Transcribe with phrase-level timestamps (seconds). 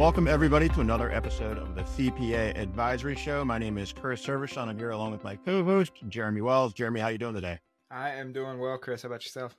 [0.00, 3.44] Welcome, everybody, to another episode of the CPA Advisory Show.
[3.44, 4.66] My name is Chris Hervochon.
[4.68, 6.72] I'm here along with my co-host, Jeremy Wells.
[6.72, 7.58] Jeremy, how you doing today?
[7.90, 9.02] I am doing well, Chris.
[9.02, 9.58] How about yourself?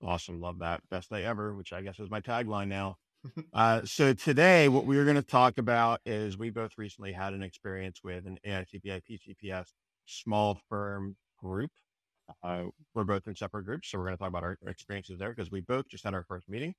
[0.00, 0.40] Awesome.
[0.40, 0.82] Love that.
[0.88, 2.96] Best day ever, which I guess is my tagline now.
[3.52, 7.42] uh, so today, what we're going to talk about is we both recently had an
[7.42, 9.66] experience with an AICPA PCPS
[10.06, 11.72] small firm group.
[12.44, 15.30] Uh, we're both in separate groups, so we're going to talk about our experiences there
[15.30, 16.72] because we both just had our first meeting.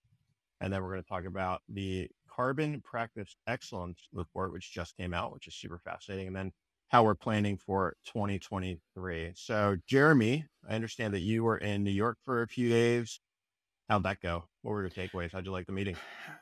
[0.62, 5.14] And then we're going to talk about the Karbon Practice Excellence report, which just came
[5.14, 6.28] out, which is super fascinating.
[6.28, 6.52] And then
[6.90, 9.32] how we're planning for 2023.
[9.36, 13.20] So, Jeremy, I understand that you were in New York for a few days.
[13.90, 14.46] How'd that go?
[14.62, 15.32] What were your takeaways?
[15.32, 15.98] How'd you like the meeting?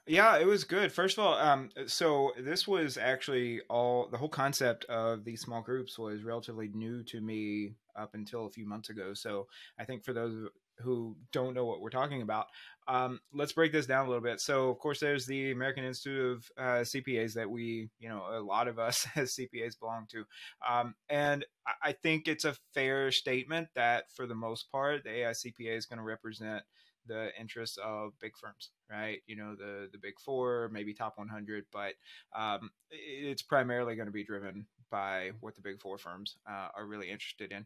[0.06, 0.92] Yeah, it was good.
[0.92, 5.62] First of all, um, so this was actually all the whole concept of these small
[5.62, 9.14] groups was relatively new to me up until a few months ago.
[9.14, 9.48] So
[9.80, 10.50] I think for those
[10.80, 12.48] who don't know what we're talking about,
[12.88, 14.42] um, let's break this down a little bit.
[14.42, 18.42] So, of course, there's the American Institute of uh, CPAs that we, you know, a
[18.42, 20.26] lot of us as CPAs belong to.
[20.68, 21.46] Um, and
[21.84, 26.00] I think it's a fair statement that for the most part, the AICPA is going
[26.00, 26.64] to represent
[27.08, 29.22] the interests of big firms, right?
[29.28, 31.94] You know, the the big four, maybe top 100, but
[32.36, 36.86] um, it's primarily going to be driven by what the big four firms uh, are
[36.86, 37.66] really interested in.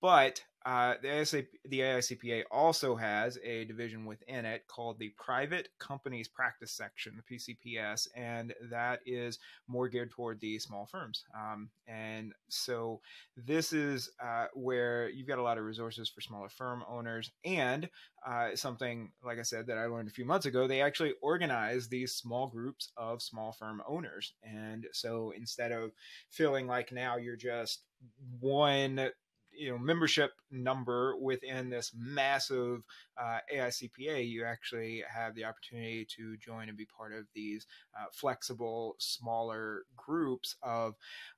[0.00, 6.28] But uh, the, the AICPA also has a division within it called the Private Companies
[6.28, 9.38] Practice Section, the PCPS, and that is
[9.68, 11.24] more geared toward the small firms.
[11.34, 13.00] Um, and so
[13.36, 17.88] this is uh, where you've got a lot of resources for smaller firm owners, and
[18.26, 20.66] uh, something like I said that I learned a few months ago.
[20.66, 25.92] They actually organize these small groups of small firm owners, and so instead of
[26.28, 27.84] feeling like now you're just
[28.40, 29.10] one
[29.60, 32.82] you know membership number within this massive
[33.20, 38.06] uh, AICPA, you actually have the opportunity to join and be part of these uh,
[38.10, 40.94] flexible, smaller groups of,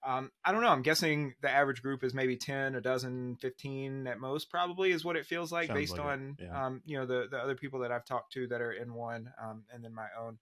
[0.06, 4.06] um, I don't know, I'm guessing the average group is maybe 10, a dozen, 15
[4.06, 6.66] at most, probably is what it feels like Sounds based like on, yeah.
[6.66, 9.32] um, you know, the, the other people that I've talked to that are in one
[9.42, 10.38] um, and then my own.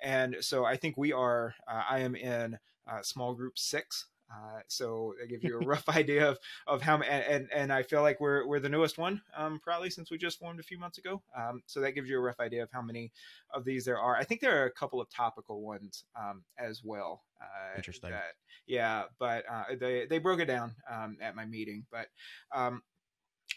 [0.00, 2.58] And so I think we are, uh, I am in
[2.88, 7.00] uh, small group six uh, so they give you a rough idea of, of how
[7.00, 10.18] and, and, and I feel like we're we're the newest one um, probably since we
[10.18, 11.22] just formed a few months ago.
[11.36, 13.12] Um, so that gives you a rough idea of how many
[13.52, 14.16] of these there are.
[14.16, 17.22] I think there are a couple of topical ones um, as well.
[17.40, 18.10] Uh, Interesting.
[18.10, 18.34] That,
[18.66, 21.84] yeah, but uh, they they broke it down um, at my meeting.
[21.90, 22.06] But
[22.54, 22.82] um,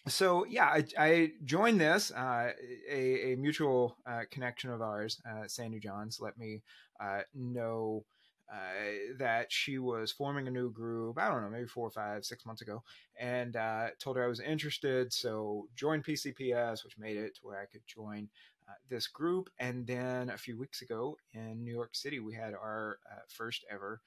[0.07, 2.11] so yeah, I, I joined this.
[2.11, 2.51] Uh,
[2.89, 6.61] a, a, mutual uh, connection of ours, uh, Sandy Johns, let me
[7.01, 8.03] uh, know
[8.51, 11.17] uh, that she was forming a new group.
[11.19, 12.83] I don't know, maybe four or five, six months ago,
[13.19, 15.11] and uh, told her I was interested.
[15.11, 18.29] So joined PCPS, which made it to where I could join
[18.69, 19.49] uh, this group.
[19.59, 23.65] And then a few weeks ago in New York City, we had our uh, first
[23.69, 24.01] ever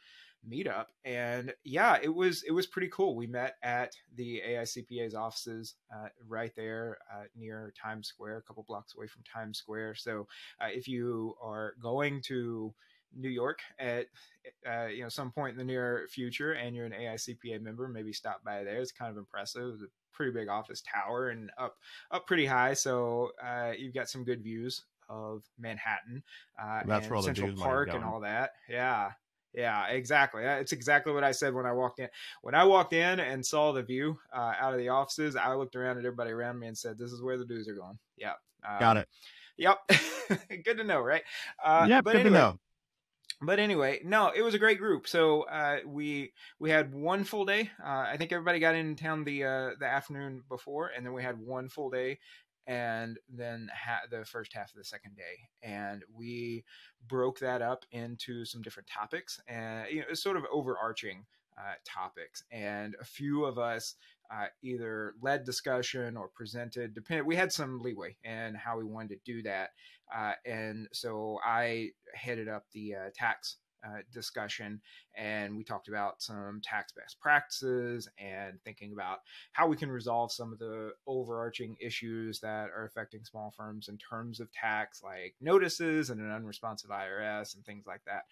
[0.49, 5.75] meetup and yeah it was it was pretty cool we met at the aicpa's offices
[5.95, 10.27] uh, right there uh, near times square a couple blocks away from times square so
[10.63, 12.73] if you are going to
[13.17, 14.07] New York at
[14.69, 18.13] uh, you know some point in the near future, and you're an AICPA member, maybe
[18.13, 18.81] stop by there.
[18.81, 19.75] It's kind of impressive.
[19.75, 21.77] It's a pretty big office tower and up
[22.11, 26.23] up pretty high, so uh, you've got some good views of Manhattan,
[26.61, 28.53] uh, That's and Central Park and all that.
[28.69, 29.11] Yeah,
[29.53, 30.45] yeah, exactly.
[30.45, 32.09] It's exactly what I said when I walked in.
[32.43, 35.75] When I walked in and saw the view uh, out of the offices, I looked
[35.75, 38.35] around at everybody around me and said, "This is where the dudes are going." Yeah,
[38.69, 39.09] um, got it.
[39.57, 39.79] Yep,
[40.65, 41.23] good to know, right?
[41.63, 42.59] Uh, yeah, but good anyway, to know
[43.43, 45.09] but anyway, no, it was a great group.
[45.09, 47.71] So uh, we we had one full day.
[47.83, 51.23] Uh, I think everybody got in town the uh, the afternoon before, and then we
[51.23, 52.19] had one full day,
[52.67, 56.65] and then ha- the first half of the second day, and we
[57.09, 61.25] broke that up into some different topics, and you know, sort of overarching
[61.59, 62.45] uh, topics.
[62.51, 63.95] And a few of us
[64.33, 66.95] uh, either led discussion or presented.
[66.95, 67.27] Depend.
[67.27, 69.71] We had some leeway in how we wanted to do that,
[70.15, 74.79] uh, and so I headed up the uh, tax uh, discussion
[75.17, 79.21] and we talked about some tax best practices and thinking about
[79.53, 83.97] how we can resolve some of the overarching issues that are affecting small firms in
[83.97, 88.25] terms of tax like notices and an unresponsive irs and things like that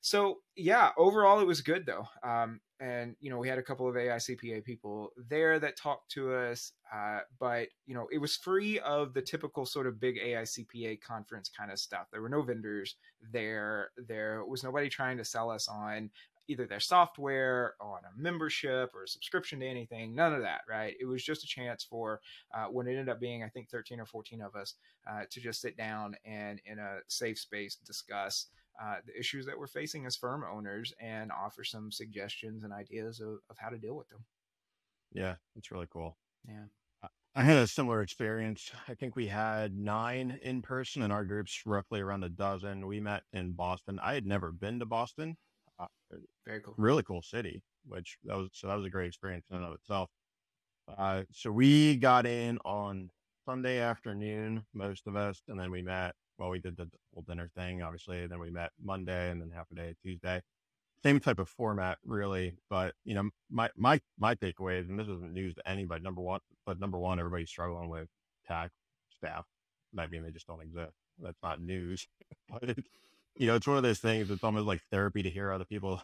[0.00, 2.06] so yeah, overall it was good though.
[2.22, 6.34] Um, and you know we had a couple of AICPA people there that talked to
[6.34, 11.00] us, uh, but you know it was free of the typical sort of big AICPA
[11.00, 12.06] conference kind of stuff.
[12.12, 12.96] There were no vendors
[13.32, 13.90] there.
[14.08, 16.10] There was nobody trying to sell us on
[16.48, 20.14] either their software on a membership or a subscription to anything.
[20.14, 20.94] None of that, right?
[20.98, 22.20] It was just a chance for
[22.54, 24.74] uh, when it ended up being, I think, 13 or 14 of us
[25.08, 28.46] uh, to just sit down and in a safe space discuss
[28.80, 33.20] uh, the issues that we're facing as firm owners and offer some suggestions and ideas
[33.20, 34.24] of, of how to deal with them.
[35.12, 36.16] Yeah, it's really cool.
[36.46, 36.64] Yeah.
[37.34, 38.70] I had a similar experience.
[38.88, 42.86] I think we had nine in person in our groups, roughly around a dozen.
[42.86, 44.00] We met in Boston.
[44.02, 45.36] I had never been to Boston.
[45.78, 45.86] Uh,
[46.44, 46.74] Very cool.
[46.76, 49.74] really cool city, which that was so that was a great experience in and of
[49.74, 50.10] itself.
[50.96, 53.08] Uh, so we got in on
[53.44, 56.14] Sunday afternoon, most of us, and then we met.
[56.38, 58.26] Well, we did the whole dinner thing, obviously.
[58.26, 60.40] Then we met Monday, and then half a day Tuesday.
[61.02, 62.54] Same type of format, really.
[62.70, 66.02] But you know, my my my takeaways, and this isn't news to anybody.
[66.02, 68.08] Number one, but number one, everybody's struggling with
[68.46, 68.72] tax
[69.16, 69.46] staff.
[69.92, 70.94] Might mean they just don't exist.
[71.20, 72.06] That's not news,
[72.48, 72.76] but
[73.38, 74.30] you know, it's one of those things.
[74.30, 76.02] It's almost like therapy to hear other people,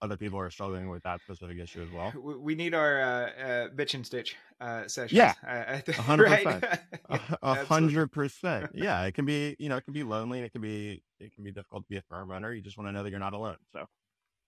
[0.00, 2.12] other people are struggling with that specific issue as well.
[2.38, 5.16] We, need our uh, uh, bitch and stitch uh, sessions.
[5.16, 5.34] Yeah.
[5.44, 6.64] I, I think, A hundred percent.
[7.10, 8.70] A Yeah, hundred percent.
[8.74, 11.34] Yeah, it can be, you know, it can be lonely and it can be, it
[11.34, 12.52] can be difficult to be a firm runner.
[12.52, 13.56] You just want to know that you're not alone.
[13.72, 13.86] So,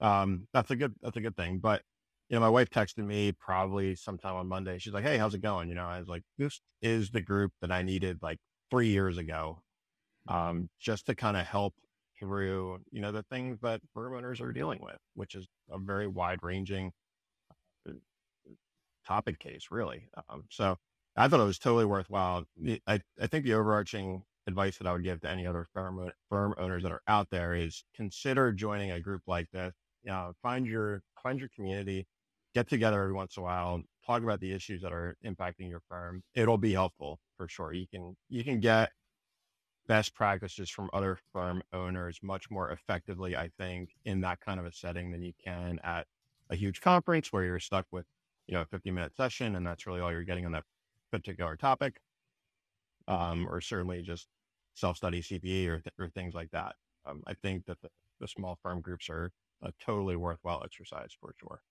[0.00, 1.58] um, that's a good, that's a good thing.
[1.58, 1.82] But,
[2.28, 4.78] you know, my wife texted me probably sometime on Monday.
[4.78, 5.68] She's like, Hey, how's it going?
[5.68, 8.38] You know, I was like, this is the group that I needed like
[8.70, 9.62] three years ago.
[10.28, 11.74] Um, just to kind of help
[12.20, 16.06] through, you know, the things that firm owners are dealing with, which is a very
[16.06, 16.92] wide ranging
[17.88, 17.92] uh,
[19.06, 20.08] topic case, really.
[20.28, 20.76] Um, so
[21.16, 22.44] I thought it was totally worthwhile.
[22.86, 26.54] I, I think the overarching advice that I would give to any other firm firm
[26.58, 29.74] owners that are out there is consider joining a group like this.
[30.02, 32.06] You know, find your find your community,
[32.54, 35.82] get together every once in a while, talk about the issues that are impacting your
[35.88, 36.22] firm.
[36.34, 37.72] It'll be helpful for sure.
[37.72, 38.90] You can you can get
[39.90, 44.64] best practices from other firm owners much more effectively, I think, in that kind of
[44.64, 46.06] a setting than you can at
[46.48, 48.06] a huge conference where you're stuck with,
[48.46, 50.62] you know, a 50 minute session and that's really all you're getting on that
[51.10, 52.00] particular topic.
[53.08, 54.28] Um, or certainly just
[54.74, 56.76] self study CPE or, th- or things like that.
[57.04, 57.88] Um, I think that the,
[58.20, 61.62] the small firm groups are a totally worthwhile exercise for sure.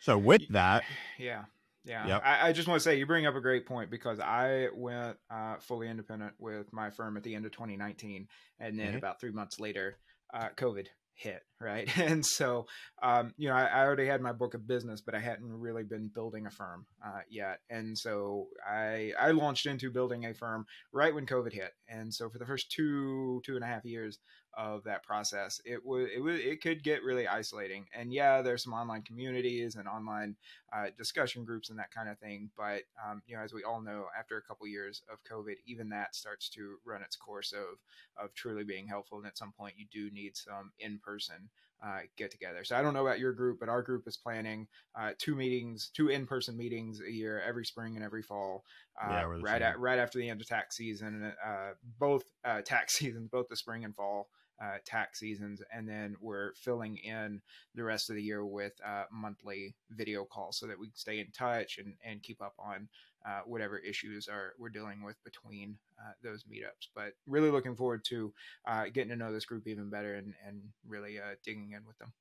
[0.00, 0.82] So with that,
[1.20, 1.44] Yeah.
[1.84, 2.06] Yeah.
[2.06, 2.22] Yep.
[2.24, 5.18] I, I just want to say you bring up a great point because I went
[5.30, 8.26] uh, fully independent with my firm at the end of 2019.
[8.58, 8.98] And then Mhm.
[8.98, 9.98] about three months later,
[10.32, 11.42] uh, COVID hit.
[11.64, 11.88] Right.
[11.96, 12.66] And so,
[13.02, 15.82] um, you know, I, I already had my book of business, but I hadn't really
[15.82, 17.60] been building a firm uh, yet.
[17.70, 21.72] And so I, I launched into building a firm right when COVID hit.
[21.88, 24.18] And so for the first two, two and a half years,
[24.56, 28.62] of that process it was it was it could get really isolating and yeah there's
[28.62, 30.36] some online communities and online
[30.72, 32.50] uh, discussion groups and that kind of thing.
[32.56, 35.88] But um, you know, as we all know, after a couple years of COVID, even
[35.90, 37.78] that starts to run its course of
[38.16, 39.18] of truly being helpful.
[39.18, 41.48] And at some point, you do need some in person
[41.84, 42.64] uh, get together.
[42.64, 44.66] So I don't know about your group, but our group is planning
[44.98, 48.64] uh, two meetings, two in person meetings a year, every spring and every fall.
[49.02, 49.62] Uh, Yeah, right same.
[49.62, 53.56] at right after the end of tax season, uh, both uh, tax seasons, both the
[53.56, 54.28] spring and fall.
[54.62, 57.42] Uh, tax seasons, and then we're filling in
[57.74, 61.18] the rest of the year with uh, monthly video calls so that we can stay
[61.18, 62.88] in touch and, and keep up on
[63.26, 66.88] uh, whatever issues are we're dealing with between uh, those meetups.
[66.94, 68.32] But really looking forward to
[68.66, 71.98] uh, getting to know this group even better and, and really uh, digging in with
[71.98, 72.12] them.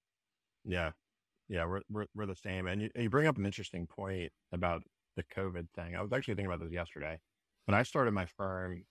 [0.65, 0.91] Yeah.
[1.49, 2.67] Yeah, we're we're we're the same.
[2.67, 4.81] And you, and you bring up an interesting point about
[5.17, 5.95] the COVID thing.
[5.95, 7.19] I was actually thinking about this yesterday.
[7.65, 8.85] When I started my firm,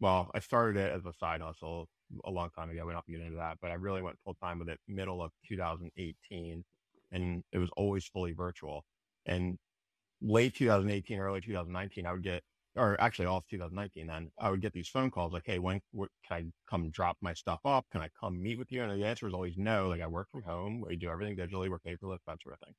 [0.00, 1.88] well, I started it as a side hustle
[2.24, 2.86] a long time ago.
[2.86, 5.32] We don't get into that, but I really went full time with it middle of
[5.46, 6.64] 2018,
[7.12, 8.84] and it was always fully virtual.
[9.26, 9.58] And
[10.20, 12.42] late 2018, early 2019, I would get,
[12.76, 15.80] or actually all of 2019, then I would get these phone calls like, "Hey, when
[15.98, 17.88] wh- can I come drop my stuff off?
[17.90, 19.88] Can I come meet with you?" And the answer was always no.
[19.88, 22.74] Like I work from home, we do everything digitally, we're paperless, that sort of thing.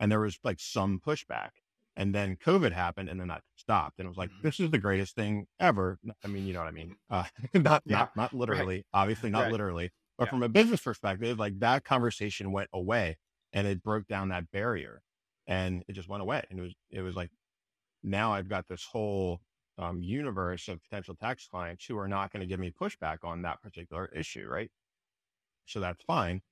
[0.00, 1.50] And there was like some pushback.
[1.96, 4.42] And then COVID happened, and then that stopped, and it was like, Mhm.
[4.42, 6.96] "This is the greatest thing ever." I mean, you know what I mean?
[7.10, 9.48] Uh, not Yeah, not not literally, obviously not Right.
[9.48, 10.30] literally, but Yeah.
[10.30, 13.16] from a business perspective, like that conversation went away,
[13.52, 15.02] and it broke down that barrier,
[15.46, 16.44] and it just went away.
[16.50, 17.30] And it was it was like
[18.02, 19.40] now I've got this whole
[19.78, 23.42] um, universe of potential tax clients who are not going to give me pushback on
[23.42, 24.70] that particular issue, right?
[25.66, 26.42] So that's fine.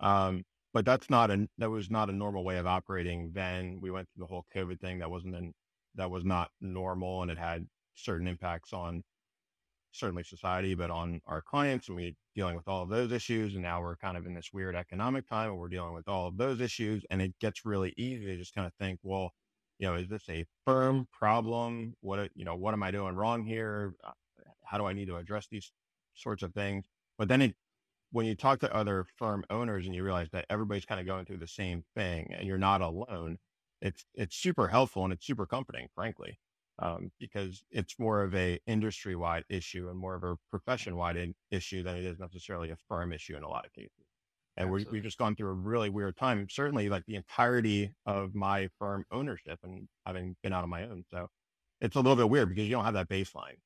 [0.00, 3.32] Um, but that's not a that was not a normal way of operating.
[3.32, 4.98] Then we went through the whole COVID thing.
[4.98, 5.54] That wasn't
[5.96, 9.02] that was not normal, and it had certain impacts on
[9.92, 13.54] certainly society, but on our clients, and we dealing with all of those issues.
[13.54, 16.28] And now we're kind of in this weird economic time, and we're dealing with all
[16.28, 17.04] of those issues.
[17.10, 19.32] And it gets really easy to just kind of think, well,
[19.78, 21.94] you know, is this a firm problem?
[22.00, 23.94] What you know, what am I doing wrong here?
[24.04, 24.12] Uh,
[24.64, 25.72] How do I need to address these
[26.14, 26.86] sorts of things?
[27.18, 27.56] But then it
[28.12, 31.26] when you talk to other firm owners and you realize that everybody's kind of going
[31.26, 33.38] through the same thing and you're not alone,
[33.80, 36.38] it's it's super helpful and it's super comforting, frankly.
[36.78, 41.34] um, because it's more of a industry wide issue and more of a profession wide
[41.50, 44.06] issue than it is necessarily a firm issue in a lot of cases.
[44.56, 46.48] And we, we've just gone through a really weird time.
[46.50, 51.04] Certainly, like the entirety of my firm ownership and having been out on my own.
[51.10, 51.28] So
[51.80, 53.56] it's a little bit weird because you don't have that baseline,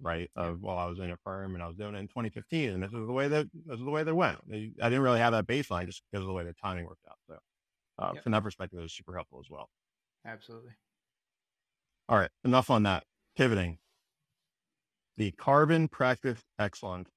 [0.00, 0.30] right?
[0.36, 2.82] Of well, I was in a firm and I was doing it in 2015, and
[2.82, 4.38] this is the way that this is the way they went.
[4.50, 7.18] I didn't really have that baseline just because of the way the timing worked out.
[7.28, 7.38] So
[7.98, 8.22] uh, yep.
[8.22, 9.68] from that perspective, it was super helpful as well.
[10.26, 10.72] Absolutely.
[12.08, 13.04] All right, enough on that.
[13.36, 13.78] Pivoting.
[15.16, 17.10] The Karbon Practice Excellence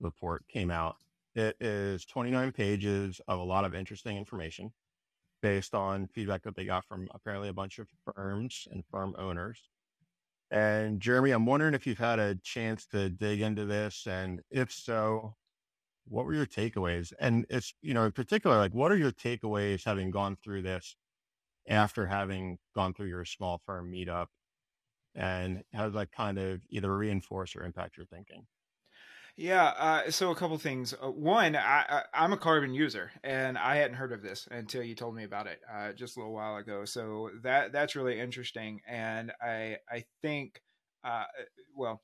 [0.00, 0.96] report came out.
[1.34, 4.72] It is 29 pages of a lot of interesting information
[5.40, 9.60] based on feedback that they got from apparently a bunch of firms and firm owners.
[10.52, 14.72] And Jeremy, I'm wondering if you've had a chance to dig into this, and if
[14.72, 15.36] so,
[16.06, 17.12] what were your takeaways?
[17.20, 20.96] And it's, you know, in particular, like what are your takeaways having gone through this
[21.68, 24.28] after having gone through your small firm meetup?
[25.14, 28.46] And how does that kind of either reinforce or impact your thinking?
[29.36, 29.64] Yeah.
[29.64, 30.92] Uh, so a couple things.
[30.92, 34.82] Uh, one, I, I, am a Karbon user, and I hadn't heard of this until
[34.82, 36.84] you told me about it uh, just a little while ago.
[36.84, 40.60] So that that's really interesting, and I I think,
[41.02, 41.24] uh,
[41.74, 42.02] well,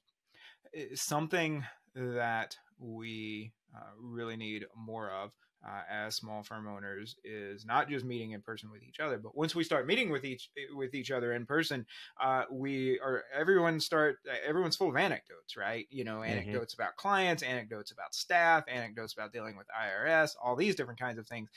[0.95, 5.33] something that we uh, really need more of
[5.67, 9.37] uh, as small firm owners is not just meeting in person with each other, but
[9.37, 11.85] once we start meeting with each with each other in person,
[12.23, 15.87] uh, we are everyone start everyone's full of anecdotes, right?
[15.91, 16.31] You know, mm-hmm.
[16.31, 16.83] anecdotes mm-hmm.
[16.83, 21.27] about clients, anecdotes about staff, anecdotes about dealing with IRS, all these different kinds of
[21.27, 21.49] things.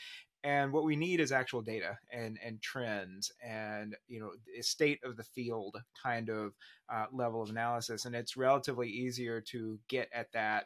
[0.44, 4.32] And what we need is actual data and and trends and you know
[4.62, 6.54] state of the field kind of
[6.92, 8.06] uh, level of analysis.
[8.06, 10.66] And it's relatively easier to get at that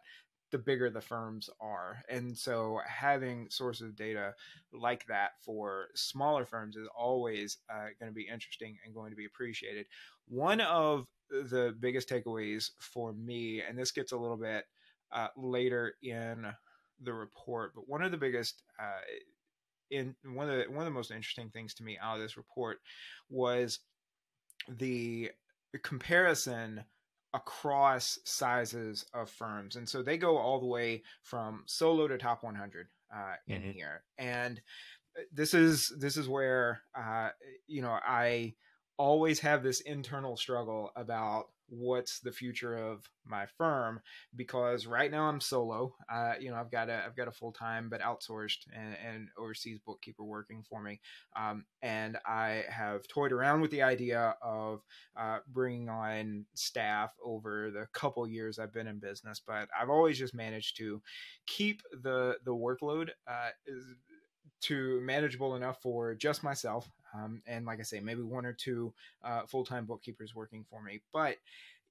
[0.56, 2.02] the bigger the firms are.
[2.08, 4.34] And so having sources of data
[4.72, 9.18] like that for smaller firms is always uh, going to be interesting and going to
[9.18, 9.86] be appreciated.
[10.30, 14.64] One of the biggest takeaways for me, and this gets a little bit
[15.12, 16.46] uh, later in
[17.02, 19.02] the report, but one of the biggest uh,
[19.92, 22.38] in one of the one of the most interesting things to me out of this
[22.38, 22.78] report
[23.30, 23.80] was
[24.70, 25.32] the
[25.84, 26.86] comparison
[27.36, 29.76] across sizes of firms.
[29.76, 33.72] And so they go all the way from solo to top 100 uh, in mm-hmm.
[33.72, 34.04] here.
[34.18, 34.62] And
[35.18, 37.30] uh, this is this is where uh,
[37.68, 38.54] you know I
[38.98, 44.00] always have this internal struggle about what's the future of my firm
[44.36, 45.94] because right now I'm solo.
[46.12, 49.28] Uh, you know, I've got a I've got a full time but outsourced and, and,
[49.38, 51.00] overseas bookkeeper working for me,
[51.36, 54.82] um, and I have toyed around with the idea of
[55.18, 60.20] uh, bringing on staff over the couple years I've been in business, but I've always
[60.20, 61.02] just managed to
[61.48, 63.50] keep the the workload uh,
[64.66, 66.90] to manageable enough for just myself.
[67.14, 68.94] Um, and like I say, maybe one or two
[69.24, 71.02] uh, full time bookkeepers working for me.
[71.14, 71.38] But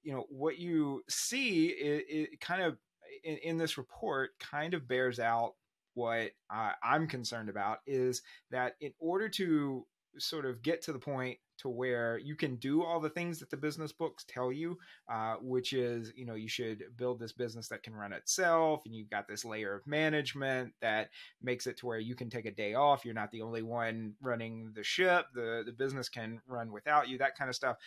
[0.03, 2.77] you know what you see, it, it kind of
[3.23, 5.53] in, in, this report kind of bears out
[5.95, 9.85] what uh, I'm concerned about is that in order to
[10.17, 13.49] sort of get to the point to where you can do all the things that
[13.49, 14.77] the business books tell you,
[15.09, 18.95] uh, which is, you know, you should build this business that can run itself, and
[18.95, 21.09] you've got this layer of management that
[21.41, 23.05] makes it to where you can take a day off.
[23.05, 25.27] You're not the only one running the ship.
[25.33, 27.17] the The business can run without you.
[27.17, 27.77] That kind of stuff.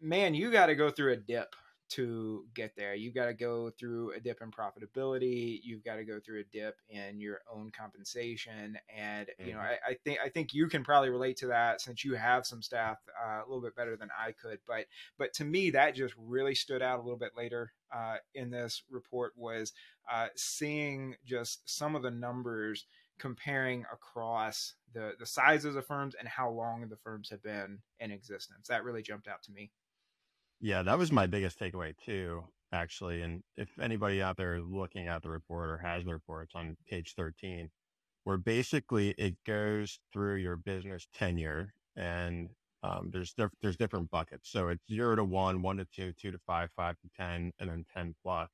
[0.00, 1.54] Man, you got to go through a dip
[1.90, 2.94] to get there.
[2.94, 5.60] You've got to go through a dip in profitability.
[5.62, 9.46] You've got to go through a dip in your own compensation, and mm-hmm.
[9.46, 9.88] you know, mm-hmm.
[9.88, 12.62] I, I, think I think you can probably relate to that since you have some
[12.62, 14.58] staff uh, a little bit better than I could.
[14.66, 14.86] But
[15.18, 18.82] but to me, that just really stood out a little bit later uh, in this
[18.90, 19.72] report was
[20.10, 22.84] uh, seeing just some of the numbers
[23.18, 28.10] comparing across the the sizes of firms and how long the firms have been in
[28.10, 28.68] existence.
[28.68, 29.70] That really jumped out to me.
[30.60, 33.22] Yeah, that was my biggest takeaway too, actually.
[33.22, 36.54] And if anybody out there is looking at the report or has the report, it's
[36.54, 37.70] on page 13,
[38.24, 42.50] where basically it goes through your business tenure and
[42.82, 44.50] um, there's diff- there's different buckets.
[44.50, 47.70] So it's zero to one, one to two, two to five, five to 10, and
[47.70, 48.48] then 10 plus.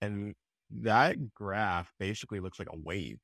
[0.00, 0.34] And
[0.70, 3.18] that graph basically looks like a wave,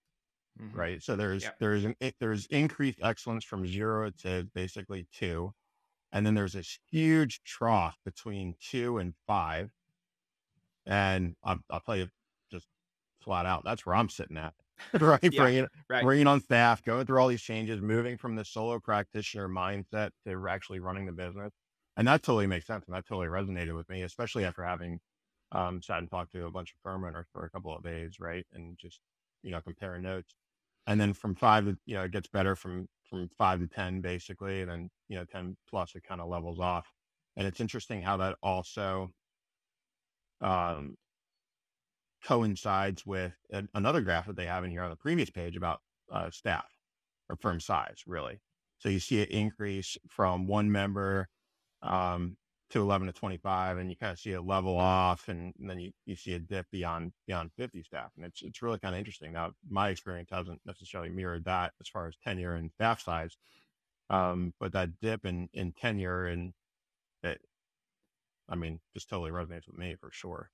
[0.61, 0.77] mm-hmm.
[0.77, 1.03] right?
[1.03, 1.57] So there's, yep.
[1.59, 5.53] there's, an, there's increased excellence from zero to basically two
[6.13, 9.71] and then there's this huge trough between two and five.
[10.87, 12.09] And I'll, I'll tell you
[12.51, 12.67] just
[13.21, 14.55] flat out, that's where I'm sitting at.
[15.01, 15.21] right?
[15.23, 16.03] Yeah, bringing, right.
[16.03, 20.49] bringing on staff, going through all these changes, moving from the solo practitioner mindset to
[20.49, 21.53] actually running the business.
[21.97, 22.87] And that totally makes sense.
[22.87, 25.01] And that totally resonated with me, especially after having
[25.53, 28.19] um, sat and talked to a bunch of firm owners for a couple of days,
[28.19, 28.47] right?
[28.55, 29.01] And just,
[29.43, 30.35] you know, comparing notes.
[30.87, 34.63] And then from five, you know, it gets better from from five to 10 basically.
[34.63, 36.87] And then, you know, 10 plus, it kind of levels off.
[37.37, 39.11] And it's interesting how that also
[40.41, 40.97] um,
[42.25, 45.81] coincides with a, another graph that they have in here on the previous page about
[46.13, 46.67] uh, staff
[47.29, 48.41] or firm size, really.
[48.79, 51.29] So you see it increase from one member
[51.83, 52.37] um,
[52.71, 55.79] to 11 to 25, and you kind of see it level off, and, and, then
[55.81, 58.99] you, you see a dip beyond beyond 50 staff, and it's it's really kind of
[58.99, 59.33] interesting.
[59.33, 63.37] Now, my experience hasn't necessarily mirrored that as far as tenure and staff size,
[64.09, 66.53] um, but that dip in in tenure and
[67.23, 67.41] it,
[68.49, 70.51] I mean, just totally resonates with me for sure.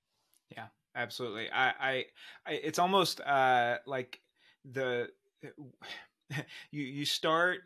[0.49, 1.49] Yeah, absolutely.
[1.51, 2.05] I, I,
[2.45, 4.21] I it's almost uh, like
[4.65, 5.09] the
[6.71, 7.59] you you start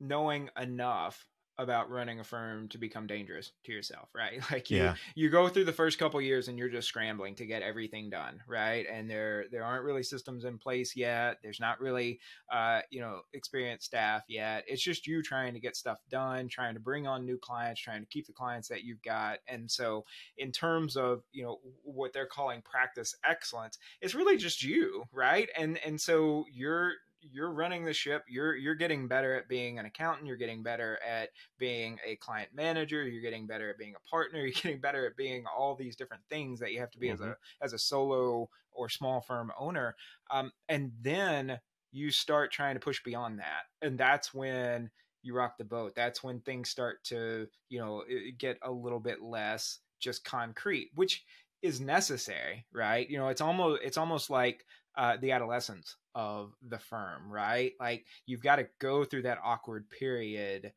[0.00, 1.26] knowing enough
[1.58, 4.40] about running a firm to become dangerous to yourself, right?
[4.50, 4.94] Like you yeah.
[5.14, 8.40] you go through the first couple years and you're just scrambling to get everything done,
[8.46, 8.86] right?
[8.90, 11.38] And there there aren't really systems in place yet.
[11.42, 14.64] There's not really uh, you know, experienced staff yet.
[14.66, 18.00] It's just you trying to get stuff done, trying to bring on new clients, trying
[18.00, 19.38] to keep the clients that you've got.
[19.48, 20.04] And so
[20.38, 25.48] in terms of, you know, what they're calling practice excellence, it's really just you, right?
[25.56, 26.92] And and so you're
[27.32, 30.98] you're running the ship you're you're getting better at being an accountant you're getting better
[31.06, 35.06] at being a client manager you're getting better at being a partner you're getting better
[35.06, 37.22] at being all these different things that you have to be mm-hmm.
[37.22, 39.96] as a as a solo or small firm owner.
[40.30, 41.58] Um, and then
[41.90, 43.64] you start trying to push beyond that.
[43.82, 44.90] And that's when
[45.22, 45.94] you rock the boat.
[45.94, 48.04] That's when things start to you know
[48.38, 51.24] get a little bit less just concrete which
[51.60, 53.10] is necessary right?
[53.10, 54.64] You know it's almost it's almost like
[54.98, 57.72] uh, the adolescence of the firm, right?
[57.78, 60.72] Like you've got to go through that awkward period,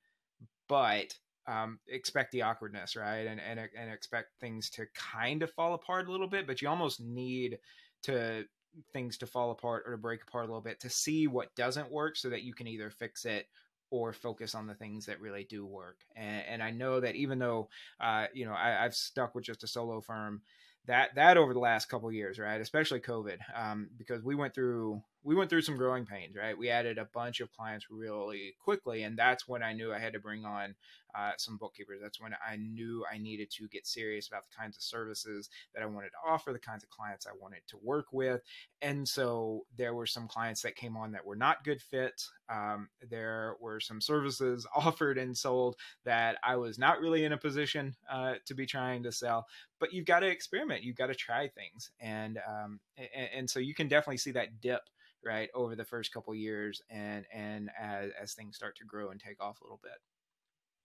[0.69, 3.25] but um, expect the awkwardness, right?
[3.25, 6.69] And, and and expect things to kind of fall apart a little bit, but you
[6.69, 7.57] almost need
[8.03, 8.45] to
[8.93, 11.91] things to fall apart or to break apart a little bit to see what doesn't
[11.91, 13.47] work, so that you can either fix it
[13.89, 15.97] or focus on the things that really do work.
[16.15, 19.63] And, and I know that even though uh, you know I, I've stuck with just
[19.63, 20.43] a solo firm
[20.87, 22.59] that that over the last couple years, right?
[22.59, 26.57] Especially COVID, um, because we went through we went through some growing pains, right?
[26.57, 30.13] We added a bunch of clients really quickly, and that's when I knew I had
[30.13, 30.75] to bring on
[31.13, 31.99] uh, some bookkeepers.
[32.01, 35.83] That's when I knew I needed to get serious about the kinds of services that
[35.83, 38.41] I wanted to offer, the kinds of clients I wanted to work with.
[38.81, 42.31] And so there were some clients that came on that were not good fits.
[42.49, 47.37] Um, there were some services offered and sold that I was not really in a
[47.37, 49.45] position uh, to be trying to sell.
[49.79, 50.83] But you've got to experiment.
[50.83, 54.61] You've got to try things, and um, and, and so you can definitely see that
[54.61, 54.81] dip
[55.25, 59.19] right over the first couple years and and as, as things start to grow and
[59.19, 59.99] take off a little bit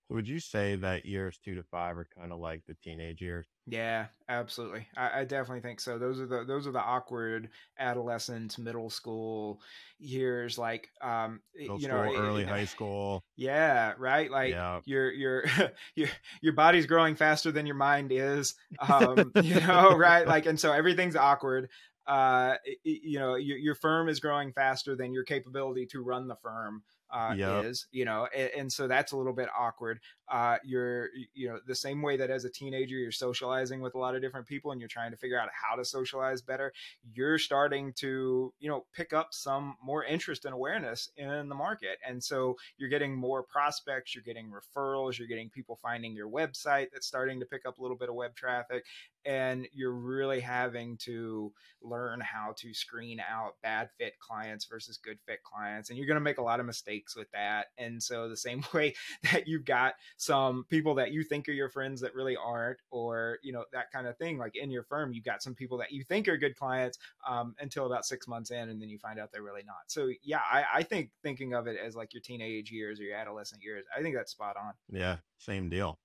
[0.08, 3.20] so would you say that years two to five are kind of like the teenage
[3.20, 3.46] years?
[3.66, 4.86] Yeah, absolutely.
[4.96, 5.98] I, I, definitely think so.
[5.98, 9.60] Those are the those are the awkward adolescent, middle school
[9.98, 13.24] years, like um, middle you know, early it, high school.
[13.34, 14.30] Yeah, right.
[14.30, 14.80] Like yeah.
[14.84, 15.44] your your
[15.96, 16.08] your
[16.40, 18.54] your body's growing faster than your mind is.
[18.88, 20.26] Um, you know, right?
[20.26, 21.68] Like, and so everything's awkward
[22.06, 26.36] uh, you know, your, your firm is growing faster than your capability to run the
[26.36, 27.64] firm uh, yep.
[27.64, 30.00] is, you know, and, and, so that's a little bit awkward.
[30.30, 33.98] Uh, you're, you know, the same way that as a teenager you're socializing with a
[33.98, 36.72] lot of different people and you're trying to figure out how to socialize better.
[37.14, 41.98] You're starting to, you know, pick up some more interest and awareness in the market,
[42.06, 46.88] and so you're getting more prospects, you're getting referrals, you're getting people finding your website
[46.92, 48.84] that's starting to pick up a little bit of web traffic,
[49.24, 55.18] and you're really having to learn how to screen out bad fit clients versus good
[55.26, 57.66] fit clients, and you're going to make a lot of mistakes mistakes with that.
[57.78, 58.94] And so the same way
[59.32, 63.38] that you've got some people that you think are your friends that really aren't, or
[63.42, 64.38] you know that kind of thing.
[64.38, 66.98] Like in your firm, you've got some people that you think are good clients
[67.28, 69.76] um, until about six months in, and then you find out they're really not.
[69.86, 73.16] So yeah, I, I think thinking of it as like your teenage years or your
[73.16, 74.72] adolescent years, I think that's spot on.
[74.90, 75.98] Yeah, same deal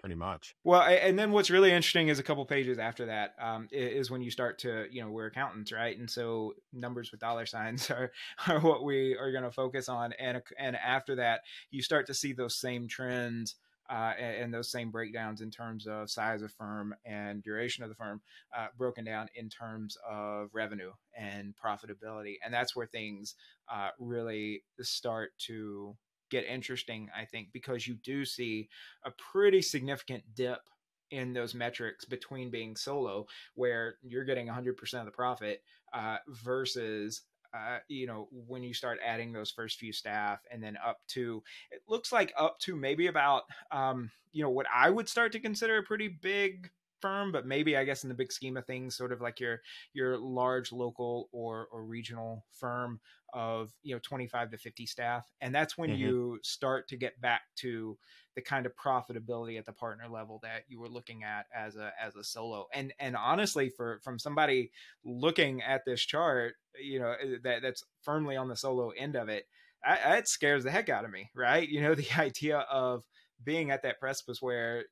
[0.00, 0.54] pretty much.
[0.64, 4.22] Well, and then what's really interesting is a couple pages after that um, is when
[4.22, 5.98] you start to, you know, we're accountants, right?
[5.98, 8.12] And so numbers with dollar signs are,
[8.46, 10.12] are what we are going to focus on.
[10.14, 13.56] And, and after that, you start to see those same trends
[13.88, 17.88] uh, and, and, those same breakdowns in terms of size of firm and duration of
[17.88, 18.20] the firm
[18.56, 22.34] uh, broken down in terms of revenue and profitability.
[22.44, 23.36] And that's where things
[23.72, 25.96] uh, really start to
[26.30, 28.68] get interesting, I think, because you do see
[29.04, 30.60] a pretty significant dip
[31.10, 35.62] in those metrics between being solo, where you're getting 100% of the profit,
[35.92, 37.22] uh, versus
[37.54, 41.42] uh, you know, when you start adding those first few staff and then up to,
[41.70, 45.40] it looks like up to maybe about, um, you know, what I would start to
[45.40, 48.96] consider a pretty big firm, but maybe I guess in the big scheme of things,
[48.96, 49.60] sort of like your
[49.92, 53.00] your large local or or regional firm
[53.32, 56.00] of you know 25 to 50 staff, and that's when mm-hmm.
[56.00, 57.98] you start to get back to
[58.34, 61.92] the kind of profitability at the partner level that you were looking at as a
[62.00, 62.66] as a solo.
[62.72, 64.70] And and honestly, for from somebody
[65.04, 69.28] looking at this chart, you know eh, that that's firmly on the solo end of
[69.28, 69.46] it,
[69.84, 71.68] that scares the heck out of me, right?
[71.68, 73.04] You know the idea of
[73.42, 74.84] being at that precipice where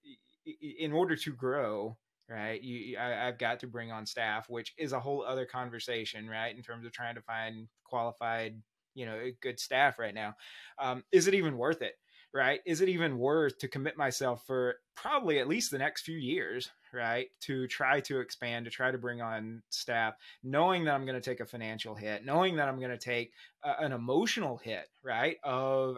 [0.61, 1.97] in order to grow
[2.29, 6.29] right you I, have got to bring on staff which is a whole other conversation
[6.29, 8.61] right in terms of trying to find qualified
[8.95, 10.35] you know good staff right now
[10.79, 11.95] um, is it even worth it
[12.35, 12.61] right?
[12.67, 16.69] Is it even worth to commit myself for probably at least the next few years,
[16.95, 17.29] right?
[17.43, 21.31] To try to expand, to try to bring on staff, knowing that I'm going to
[21.31, 25.37] take a financial hit, knowing that I'm going to take a, an emotional hit, right?
[25.43, 25.97] Of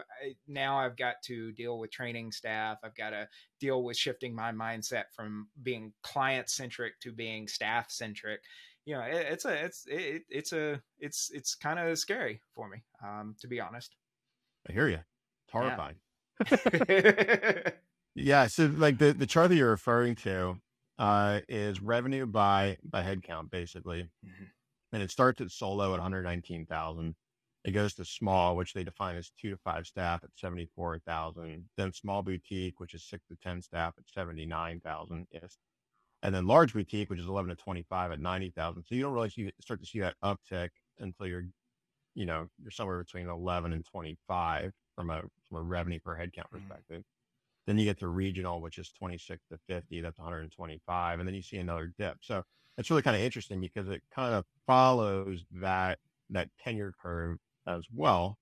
[0.48, 3.28] now I've got to deal with training staff, I've got to
[3.60, 8.40] deal with shifting my mindset from being client centric to being staff centric.
[8.84, 12.68] You know, it, it's a, it's, it, it's a, it's, it's kind of scary for
[12.68, 13.94] me, um, to be honest.
[14.68, 15.00] I hear you.
[15.44, 15.96] It's horrifying.
[18.14, 18.46] yeah.
[18.46, 20.60] So like the, the chart that you're referring to
[20.98, 24.44] uh, is revenue by by headcount basically, mm-hmm.
[24.92, 27.14] and it starts at solo at 119,000.
[27.64, 31.64] It goes to small, which they define as two to five staff at 74,000.
[31.76, 35.58] Then small boutique, which is six to 10 staff at 79,000 is.
[36.22, 38.84] And then large boutique, which is 11 to 25 at 90,000.
[38.84, 41.46] So you don't really see, start to see that uptick until you're,
[42.14, 46.46] you know, you're somewhere between 11 and 25 from a from a revenue per headcount
[46.52, 46.58] mm-hmm.
[46.58, 47.02] perspective.
[47.66, 50.00] Then you get to regional, which is 26 to 50.
[50.00, 52.18] That's 125, and then you see another dip.
[52.22, 52.44] So
[52.78, 55.98] it's really kind of interesting because it kind of follows that
[56.30, 58.38] that tenure curve as well.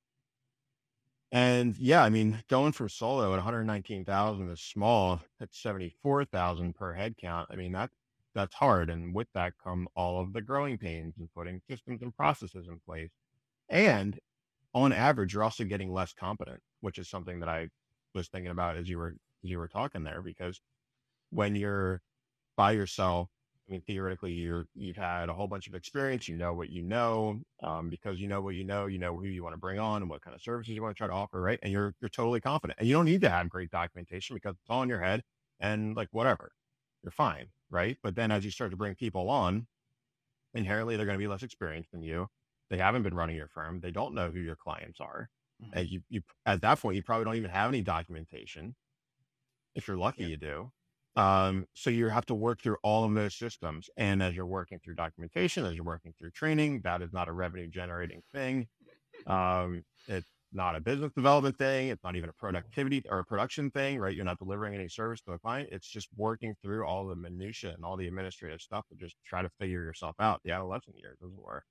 [1.33, 7.17] And yeah, I mean, going from solo at 119,000 to small at 74,000 per head
[7.17, 7.49] count.
[7.51, 7.91] I mean, that
[8.35, 8.91] that's hard.
[8.91, 12.81] And with that come all of the growing pains and putting systems and processes in
[12.87, 13.11] place.
[13.69, 14.19] And
[14.75, 17.69] on average, you're also getting less competent, which is something that I
[18.15, 20.23] was thinking about as you were you were talking there.
[20.23, 20.61] Because
[21.31, 22.03] when you're
[22.57, 23.29] by yourself,
[23.69, 26.29] I mean, theoretically, you're you've had a whole bunch of experience.
[26.29, 28.87] You know what you know, um, because you know what you know.
[28.87, 30.97] You know who you want to bring on and what kind of services you want
[30.97, 31.59] to try to offer, right?
[31.63, 34.71] And you're you're totally confident, and you don't need to have great documentation because it's
[34.71, 35.23] all in your head
[35.61, 36.53] and like whatever,
[37.03, 37.97] you're fine, right?
[38.03, 39.67] But then as you start to bring people on,
[40.55, 42.29] inherently they're going to be less experienced than you
[42.71, 43.81] they haven't been running your firm.
[43.81, 45.29] They don't know who your clients are.
[45.63, 45.79] Mm-hmm.
[45.79, 48.75] And you, you, at that point, you probably don't even have any documentation.
[49.75, 50.29] If you're lucky, yeah.
[50.29, 50.73] you do.
[51.17, 53.89] Um, so you have to work through all of those systems.
[53.97, 57.33] And as you're working through documentation, as you're working through training, that is not a
[57.33, 58.67] revenue generating thing.
[59.27, 61.89] Um, it's not a business development thing.
[61.89, 64.15] It's not even a productivity or a production thing, right?
[64.15, 65.69] You're not delivering any service to a client.
[65.73, 69.43] It's just working through all the minutia and all the administrative stuff to just try
[69.43, 70.41] to figure yourself out.
[70.45, 71.65] The adolescent years, as it were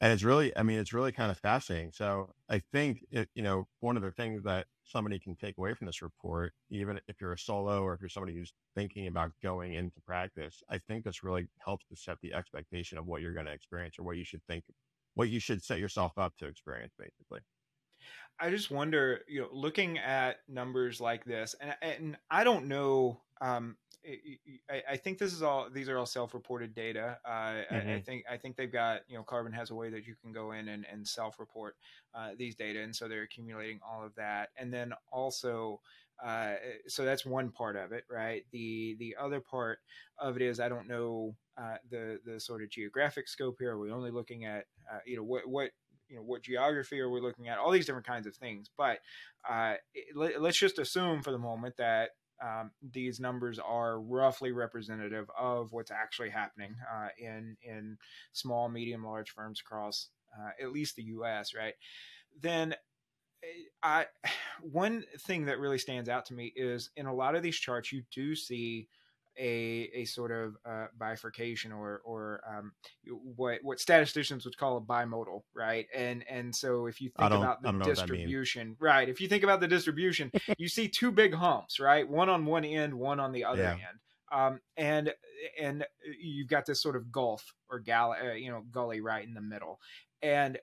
[0.00, 1.92] and it's really i mean it's really kind of fascinating.
[1.92, 5.74] So i think it, you know one of the things that somebody can take away
[5.74, 9.32] from this report even if you're a solo or if you're somebody who's thinking about
[9.42, 13.34] going into practice i think this really helps to set the expectation of what you're
[13.34, 14.64] going to experience or what you should think
[15.14, 17.40] what you should set yourself up to experience basically.
[18.40, 23.20] I just wonder you know looking at numbers like this and, and i don't know
[23.40, 23.76] um,
[24.70, 27.18] I, I, think this is all these are all self-reported data.
[27.24, 27.74] Uh, mm-hmm.
[27.74, 28.00] I, I, mm-hmm.
[28.04, 30.52] think I think they've got you know Karbon has a way that you can go
[30.52, 31.76] in and, and self-report
[32.14, 35.80] uh, these data, and so they're accumulating all of that, and then also.
[36.24, 36.54] Uh,
[36.88, 38.44] so that's one part of it, right?
[38.50, 39.78] The the other part
[40.18, 43.74] of it is I don't know uh, the the sort of geographic scope here.
[43.74, 45.70] Are we only looking at uh, you know what what
[46.08, 48.98] you know what geography are we looking at all these different kinds of things but
[49.48, 49.74] uh,
[50.14, 52.10] let, us just assume for the moment that
[52.44, 57.98] um, these numbers are roughly representative of what's actually happening uh, in in
[58.32, 61.54] small, medium, large firms across uh, at least the U.S.
[61.54, 61.74] Right?
[62.40, 62.74] Then,
[63.42, 63.46] eh,
[63.82, 64.06] I
[64.62, 67.92] one thing that really stands out to me is in a lot of these charts
[67.92, 68.88] you do see
[69.38, 72.72] a a sort of uh, bifurcation or or um,
[73.36, 75.86] what what statisticians would call a bimodal, right?
[75.94, 79.08] And and so if you think about the distribution, right?
[79.08, 82.08] If you think about the distribution, you see two big humps, right?
[82.08, 83.72] One on one end, one on the other yeah.
[83.72, 83.98] end.
[84.30, 85.14] Um, and
[85.60, 85.86] and
[86.20, 89.40] you've got this sort of gulf or gal, uh, you know, gully right in the
[89.40, 89.80] middle.
[90.20, 90.58] And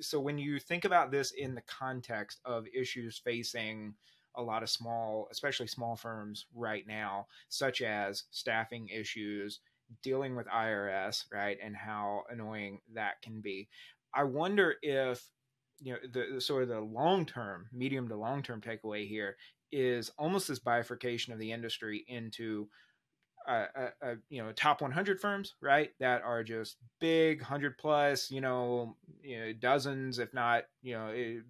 [0.00, 3.94] so when you think about this in the context of issues facing
[4.36, 9.60] a lot of small, especially small firms right now, such as staffing issues,
[10.02, 13.68] dealing with IRS, right, and how annoying that can be.
[14.14, 15.24] I wonder if
[15.80, 19.36] you know the, the sort of the long term, medium to long term takeaway here
[19.72, 22.68] is almost this bifurcation of the industry into
[23.48, 23.66] uh,
[24.28, 29.38] you know top 100 firms right that are just big 100 plus you know, you
[29.38, 31.42] know dozens if not you know it,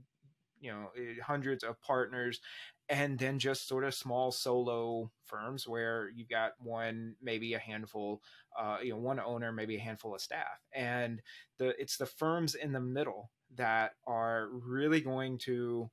[0.61, 0.88] you know
[1.23, 2.40] hundreds of partners
[2.88, 8.20] and then just sort of small solo firms where you've got one maybe a handful
[8.59, 10.61] uh, you know one owner maybe a handful of staff.
[10.73, 11.23] And
[11.59, 15.90] the it's the firms in the middle that are really going to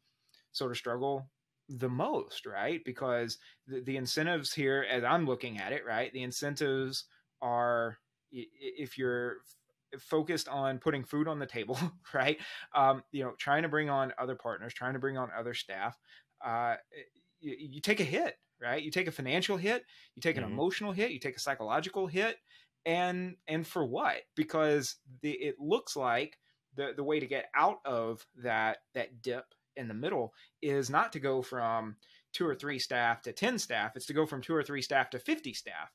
[0.52, 1.30] sort of struggle
[1.70, 2.84] the most right?
[2.86, 7.06] Because the, the incentives here as i'm looking at it right the incentives
[7.42, 7.98] are
[8.32, 9.38] if you're
[10.00, 11.78] focused on putting food on the table,
[12.14, 12.38] right?
[12.76, 15.98] Um, you know, trying to bring on other partners, trying to bring on other staff.
[16.44, 16.76] Uh,
[17.40, 18.82] you, you, take a hit, right?
[18.82, 20.54] You take a financial hit, you take an mm-hmm.
[20.54, 22.38] emotional hit, you take a psychological hit,
[22.86, 24.18] and and for what?
[24.36, 26.38] Because the, it looks like
[26.76, 29.46] the the way to get out of that that dip
[29.76, 31.96] in the middle is not to go from
[32.34, 35.10] two or three staff to 10 staff it's to go from two or three staff
[35.10, 35.92] to 50 staff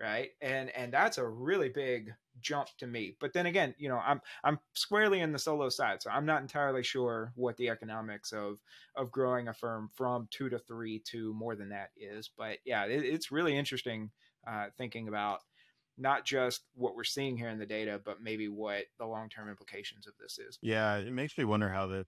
[0.00, 0.30] right?
[0.40, 3.16] And and that's a really big jump to me.
[3.20, 6.42] But then again you know i'm i'm squarely in the solo side so i'm not
[6.42, 8.58] entirely sure what the economics of
[8.96, 12.30] of growing a firm from two to three to more than that is.
[12.36, 14.10] But yeah it, it's really interesting
[14.46, 15.40] uh, thinking about
[15.98, 20.06] not just what we're seeing here in the data but maybe what the long-term implications
[20.06, 20.58] of this is.
[20.62, 22.06] Yeah it makes me wonder how this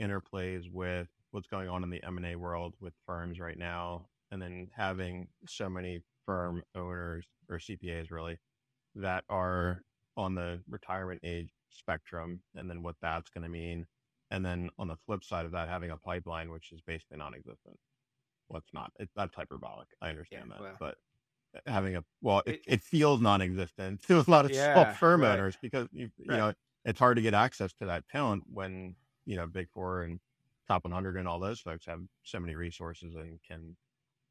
[0.00, 4.68] interplays with what's going on in the m&a world with firms right now and then
[4.76, 8.38] having so many firm owners or CPAs really
[8.94, 9.82] that are
[10.16, 13.86] on the retirement age spectrum and then what that's going to mean.
[14.30, 17.78] And then on the flip side of that, having a pipeline, which is basically non-existent.
[18.48, 19.88] Well, it's not, it, that's hyperbolic.
[20.00, 20.96] I understand yeah, that, well, but
[21.56, 24.94] uh, having a, well, it, it, it feels non-existent to a lot of yeah, small
[24.94, 25.32] firm right.
[25.32, 26.36] owners because you, you right.
[26.36, 26.52] know,
[26.84, 28.94] it's hard to get access to that talent when,
[29.26, 30.20] you know, big four and
[30.68, 33.76] top 100 and all those folks have so many resources and can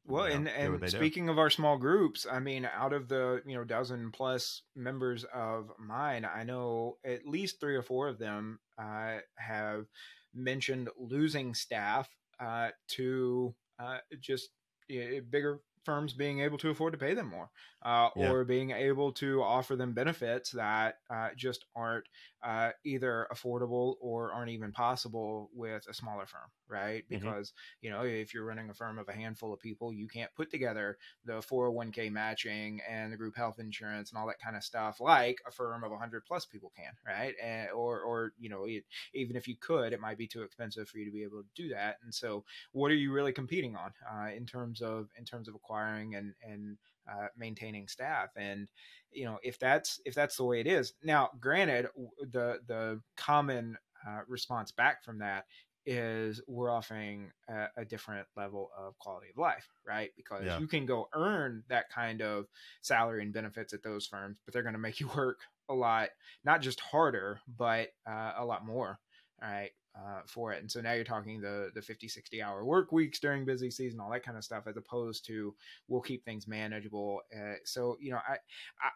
[0.06, 1.32] well, you know, and and speaking do.
[1.32, 5.70] of our small groups, I mean, out of the you know dozen plus members of
[5.78, 9.86] mine, I know at least three or four of them uh, have
[10.34, 14.50] mentioned losing staff uh, to uh, just
[14.88, 17.50] bigger firms being able to afford to pay them more
[17.84, 18.30] uh, yeah.
[18.30, 22.06] or being able to offer them benefits that uh, just aren't
[22.42, 27.04] uh, either affordable or aren't even possible with a smaller firm, right?
[27.04, 27.14] Mm-hmm.
[27.14, 27.86] Because, mm-hmm.
[27.86, 30.50] you know, if you're running a firm of a handful of people, you can't put
[30.50, 35.00] together the 401k matching and the group health insurance and all that kind of stuff
[35.00, 37.34] like a firm of 100 plus people can, right?
[37.42, 40.88] And, or, or, you know, it, even if you could, it might be too expensive
[40.88, 41.96] for you to be able to do that.
[42.02, 45.54] And so, what are you really competing on uh, in terms of in terms of
[45.74, 46.76] acquiring and and
[47.10, 48.30] uh, maintaining staff.
[48.36, 48.68] And
[49.12, 51.88] you know if that's if that's the way it is now granted
[52.32, 55.44] the the common uh, response back from that
[55.86, 60.10] is we're offering a, a, different level of quality of life right?
[60.16, 60.58] Because yeah.
[60.58, 62.46] you can go earn that kind of
[62.80, 66.08] salary and benefits at those firms but they're going to make you work a lot
[66.42, 68.98] not just harder but uh, a lot more
[69.42, 70.60] right uh, for it.
[70.60, 74.00] And so now you're talking the the 50, 60 hour work weeks during busy season,
[74.00, 75.54] all that kind of stuff, as opposed to
[75.88, 77.20] we'll keep things manageable.
[77.34, 78.38] Uh, so you know, I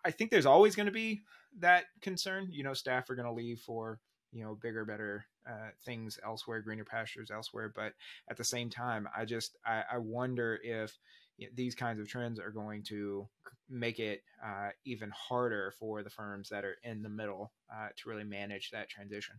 [0.05, 1.23] I think there's always going to be
[1.61, 2.49] that concern.
[2.51, 4.01] You know, staff are going to leave for
[4.33, 7.73] you know bigger, better uh, things elsewhere, greener pastures elsewhere.
[7.75, 7.95] But
[8.31, 10.97] at the same time, I just I, I wonder if
[11.37, 13.29] you know, these kinds of trends are going to
[13.71, 18.09] make it uh, even harder for the firms that are in the middle uh, to
[18.09, 19.37] really manage that transition.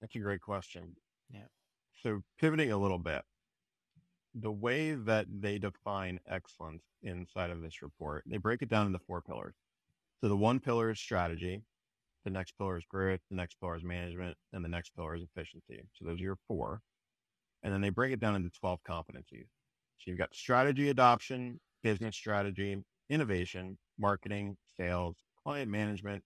[0.00, 0.96] That's a great question.
[1.30, 1.46] Yeah.
[2.02, 3.22] So pivoting a little bit,
[4.34, 9.00] the way that they define excellence inside of this report, they break it down into
[9.00, 9.54] four pillars.
[10.20, 11.62] So the one pillar is strategy,
[12.24, 15.22] the next pillar is growth, the next pillar is management, and the next pillar is
[15.22, 15.82] efficiency.
[15.94, 16.80] So those are your four.
[17.62, 19.48] And then they break it down into 12 competencies.
[19.98, 22.76] So you've got strategy adoption, business strategy,
[23.10, 26.22] innovation, marketing, sales, client management,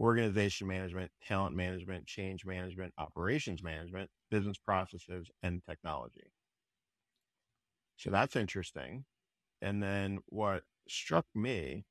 [0.00, 6.32] organization management, talent management, change management, operations management, business processes, and technology.
[7.96, 9.04] So that's interesting.
[9.60, 11.84] And then what struck me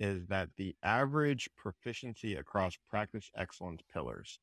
[0.00, 4.38] is that the average proficiency across practice excellence pillars,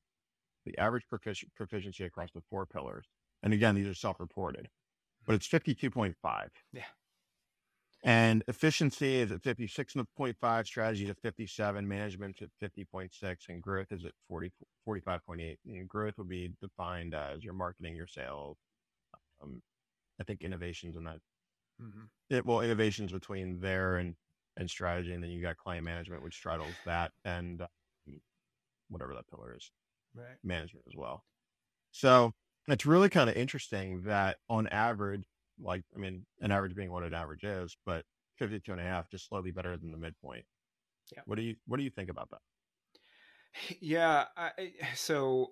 [0.65, 3.08] the average profic- proficiency across the four pillars,
[3.41, 4.69] and again, these are self reported,
[5.26, 6.13] but it's 52.5.
[6.71, 6.84] Yeah.
[8.06, 14.06] And efficiency is at 56.5, strategy is at 57, management at 50.6, and growth is
[14.06, 14.52] at 40,
[14.88, 15.58] 45.8.
[15.65, 18.58] And growth would be defined as your marketing, your sales.
[19.41, 19.63] Um,
[20.22, 21.18] I think innovations in that.
[21.82, 22.04] Mm-hmm.
[22.30, 24.13] It, well, innovations between there and,
[24.56, 25.12] and strategy.
[25.12, 28.22] And then you got client management, which straddles that and um,
[28.88, 29.72] whatever that pillar is,
[30.15, 30.38] right.
[30.44, 31.24] management as well.
[31.91, 32.34] So
[32.68, 35.24] it's really kind of interesting that on average,
[35.62, 38.06] like I mean, an average being what an average is, but
[38.38, 40.46] 52 and a half, just slightly better than the midpoint.
[41.13, 41.22] Yeah.
[41.26, 42.39] What do you What do you think about that?
[43.80, 44.26] Yeah.
[44.36, 44.52] I,
[44.96, 45.52] so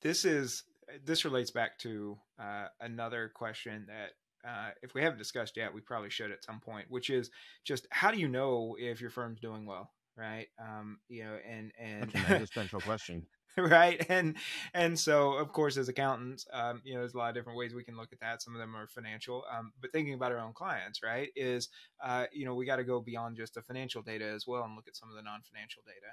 [0.00, 0.62] this is
[1.04, 5.80] this relates back to uh, another question that uh, if we haven't discussed yet, we
[5.80, 7.30] probably should at some point, which is
[7.64, 10.46] just how do you know if your firm's doing well, right?
[10.60, 13.26] Um, you know, and and That's an existential question.
[13.70, 14.04] right?
[14.08, 14.36] And
[14.74, 17.74] and so of course as accountants um, you know there's a lot of different ways
[17.74, 18.42] we can look at that.
[18.42, 21.68] Some of them are financial um, but thinking about our own clients right is
[22.04, 24.76] uh, you know we got to go beyond just the financial data as well and
[24.76, 26.12] look at some of the non-financial data.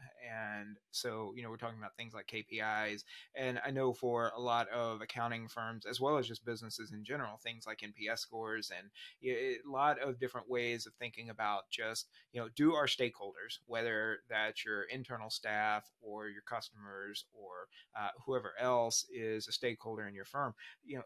[0.59, 3.03] And so you know we're talking about things like kpis
[3.35, 7.03] and i know for a lot of accounting firms as well as just businesses in
[7.03, 8.89] general things like nps scores and
[9.25, 14.19] a lot of different ways of thinking about just you know do our stakeholders whether
[14.29, 17.67] that's your internal staff or your customers or
[17.99, 21.03] uh, whoever else is a stakeholder in your firm, you know,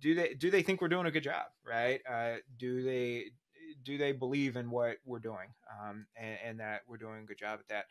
[0.00, 2.00] do they do they think we're doing a good job, right?
[2.10, 3.26] Uh, do they
[3.84, 5.48] do they believe in what we're doing
[5.80, 7.84] um, and, and, that we're doing a good job at that?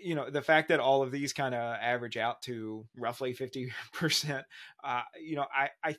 [0.00, 3.72] You know, the fact that all of these kind of average out to roughly fifty
[3.92, 4.44] percent,
[4.84, 5.96] uh, you know, I, I,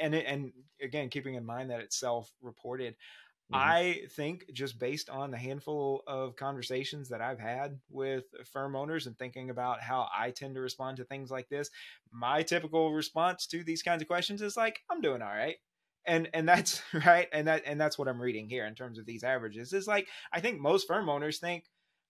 [0.00, 2.94] and and again, keeping in mind that it's self-reported,
[3.52, 3.70] Mm-hmm.
[3.70, 9.06] I think just based on the handful of conversations that I've had with firm owners
[9.06, 11.70] and thinking about how I tend to respond to things like this,
[12.12, 15.56] my typical response to these kinds of questions is like, I'm doing all right.
[16.06, 17.28] And and that's right.
[17.32, 19.72] And that and that's what I'm reading here in terms of these averages.
[19.72, 21.64] Is like I think most firm owners think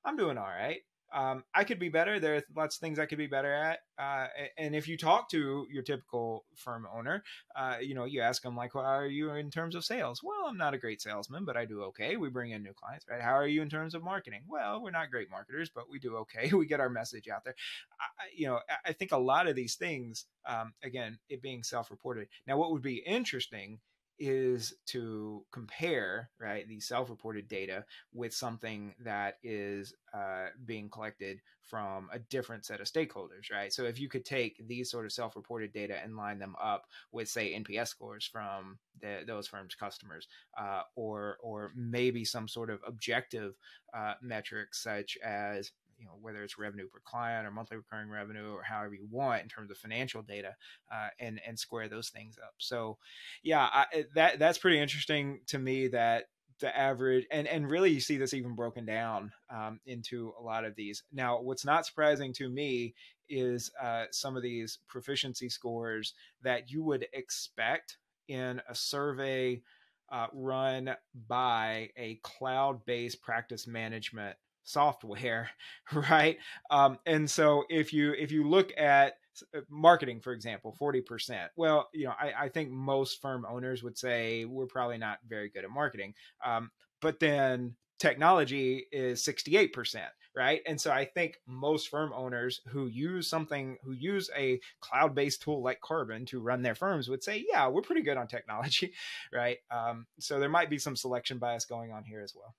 [0.04, 0.80] I'm doing all right
[1.12, 2.20] um, I could be better.
[2.20, 3.80] There are lots of things I could be better at.
[3.98, 7.22] Uh, and if you talk to your typical firm owner,
[7.56, 10.46] uh, you know, you ask them like, "How are you in terms of sales?" Well,
[10.46, 12.16] I'm not a great salesman, but I do okay.
[12.16, 13.22] We bring in new clients, right?
[13.22, 14.42] How are you in terms of marketing?
[14.48, 16.50] Well, we're not great marketers, but we do okay.
[16.58, 17.54] We get our message out there.
[18.00, 22.28] I, you know, I think a lot of these things, um, again, it being self-reported.
[22.46, 23.78] Now, what would be interesting
[24.18, 32.08] is to compare right the self-reported data with something that is uh, being collected from
[32.12, 33.72] a different set of stakeholders right?
[33.72, 37.28] So if you could take these sort of self-reported data and line them up with
[37.28, 40.28] say nps scores from the, those firms customers
[40.58, 43.54] uh, or or maybe some sort of objective
[43.94, 48.52] uh, metric such as you know whether it's revenue per client or monthly recurring revenue
[48.52, 50.54] or however you want in terms of financial data
[50.92, 52.54] uh, and and square those things up.
[52.58, 52.98] So
[53.42, 56.24] yeah I, that that's pretty interesting to me that
[56.60, 60.64] the average and and really you see this even broken down um, into a lot
[60.64, 61.02] of these.
[61.12, 62.94] Now what's not surprising to me
[63.28, 69.62] is uh, some of these proficiency scores that you would expect in a survey
[70.10, 70.94] uh, run
[71.28, 74.36] by a cloud-based practice management
[74.68, 75.50] software
[76.10, 76.38] right?
[76.70, 79.14] Um, and so if you if you look at
[79.54, 83.96] uh, marketing for example 40% well you know I, I think most firm owners would
[83.96, 90.02] say we're probably not very good at marketing um, but then technology is 68%
[90.36, 90.60] right?
[90.66, 95.62] And so i think most firm owners who use something who use a cloud-based tool
[95.62, 98.92] like Karbon to run their firms would say yeah we're pretty good on technology
[99.32, 99.58] right?
[99.70, 102.54] Um, so there might be some selection bias going on here as well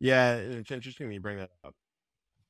[0.00, 1.74] yeah, it's interesting you bring that up.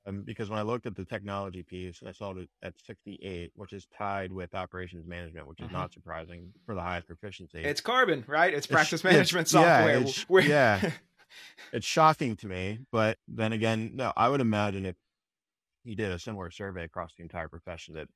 [0.09, 3.73] Um, because when I looked at the technology piece, I saw it at 68, which
[3.73, 5.75] is tied with operations management, which is Mm-hmm.
[5.75, 7.59] not surprising for the highest proficiency.
[7.65, 10.91] it's Karbon right it's It's- practice it's- management yeah, software it's- yeah.
[11.73, 14.95] it's shocking to me, but then again, no, I would imagine if
[15.83, 18.09] you did a similar survey across the entire profession that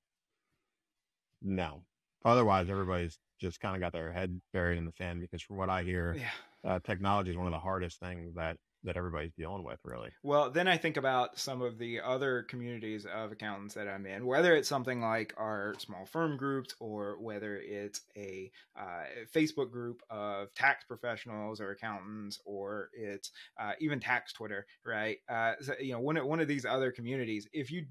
[1.43, 1.83] no.
[2.25, 5.71] Otherwise, everybody's just kind of got their head buried in the sand because from what
[5.71, 6.31] I hear, yeah
[6.63, 10.11] uh, technology is one of the hardest things that that everybody's dealing with, really.
[10.23, 14.25] Well, then I think about some of the other communities of accountants that I'm in,
[14.25, 20.03] whether it's something like our small firm groups or whether it's a uh, Facebook group
[20.09, 25.19] of tax professionals or accountants or it's uh, even tax Twitter, right?
[25.29, 27.85] Uh, so, you know, one of, one of these other communities, if you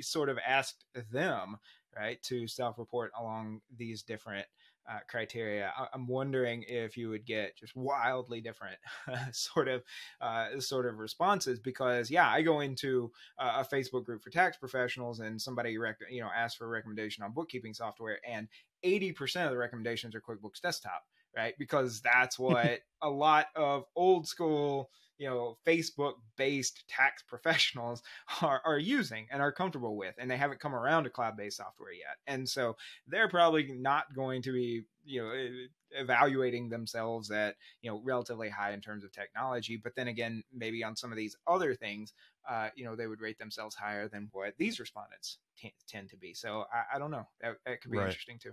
[0.00, 1.56] sort of asked them,
[1.96, 4.46] right, to self report along these different
[4.90, 5.72] uh, criteria.
[5.76, 8.78] I- I'm wondering if you would get just wildly different
[9.32, 9.82] sort of
[10.20, 14.56] uh, sort of responses because yeah, I go into uh, a Facebook group for tax
[14.56, 18.48] professionals and somebody rec- you know asks for a recommendation on bookkeeping software and
[18.84, 21.02] 80% of the recommendations are QuickBooks Desktop,
[21.36, 21.54] right?
[21.58, 28.02] Because that's what a lot of old school you know facebook based tax professionals
[28.40, 31.56] are, are using and are comfortable with and they haven't come around to cloud based
[31.58, 32.16] software yet.
[32.26, 38.00] And so they're probably not going to be you know evaluating themselves at you know
[38.04, 41.74] relatively high in terms of technology but then again maybe on some of these other
[41.74, 42.14] things
[42.48, 46.16] uh, you know they would rate themselves higher than what these respondents t- tend to
[46.16, 46.34] be.
[46.34, 47.28] So i, I don't know.
[47.40, 48.02] That, that could be Right.
[48.02, 48.52] interesting too.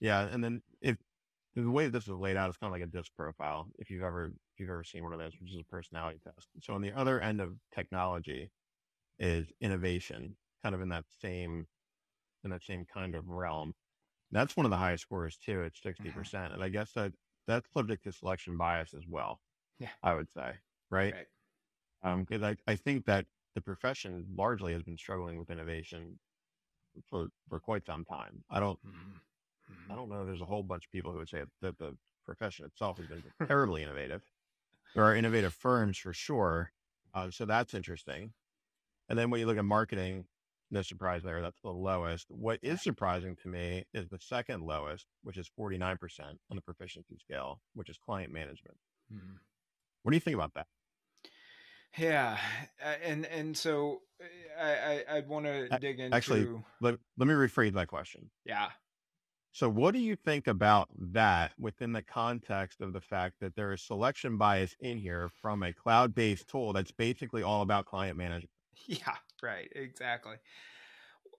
[0.00, 0.96] Yeah, and then if
[1.54, 3.68] the way this is laid out is kind of like a disc profile.
[3.78, 6.48] If you've ever if you've ever seen one of those, which is a personality test.
[6.60, 8.50] So on the other end of technology
[9.18, 11.66] is innovation, kind of in that same
[12.44, 13.74] in that same kind of realm.
[14.30, 15.62] That's one of the highest scores too.
[15.62, 16.14] It's 60%.
[16.14, 16.54] Mm-hmm.
[16.54, 17.12] And I guess that
[17.46, 19.40] that's subject to selection bias as well.
[19.78, 19.88] Yeah.
[20.02, 20.52] I would say.
[20.90, 21.12] Right.
[21.14, 21.26] right.
[22.02, 26.18] Um, cause I, I think that the profession largely has been struggling with innovation
[27.08, 28.42] for, for quite some time.
[28.50, 29.18] I don't, mm-hmm.
[29.90, 30.24] I don't know.
[30.24, 33.22] There's a whole bunch of people who would say that the profession itself has been
[33.46, 34.22] terribly innovative.
[34.94, 36.72] There are innovative firms for sure.
[37.14, 38.32] Uh, so that's interesting.
[39.08, 40.24] And then when you look at marketing,
[40.70, 41.42] no surprise there.
[41.42, 42.26] That's the lowest.
[42.30, 47.18] What is surprising to me is the second lowest, which is 49% on the proficiency
[47.18, 48.76] scale, which is client management.
[49.12, 49.36] Mm-hmm.
[50.02, 50.66] What do you think about that?
[51.98, 52.38] Yeah,
[53.04, 54.00] and and so
[54.58, 56.48] I I, I want to dig into actually.
[56.80, 58.30] Let, let me rephrase my question.
[58.46, 58.68] Yeah.
[59.52, 63.72] So, what do you think about that within the context of the fact that there
[63.72, 68.16] is selection bias in here from a cloud based tool that's basically all about client
[68.16, 68.50] management?
[68.86, 69.70] Yeah, right.
[69.74, 70.36] Exactly.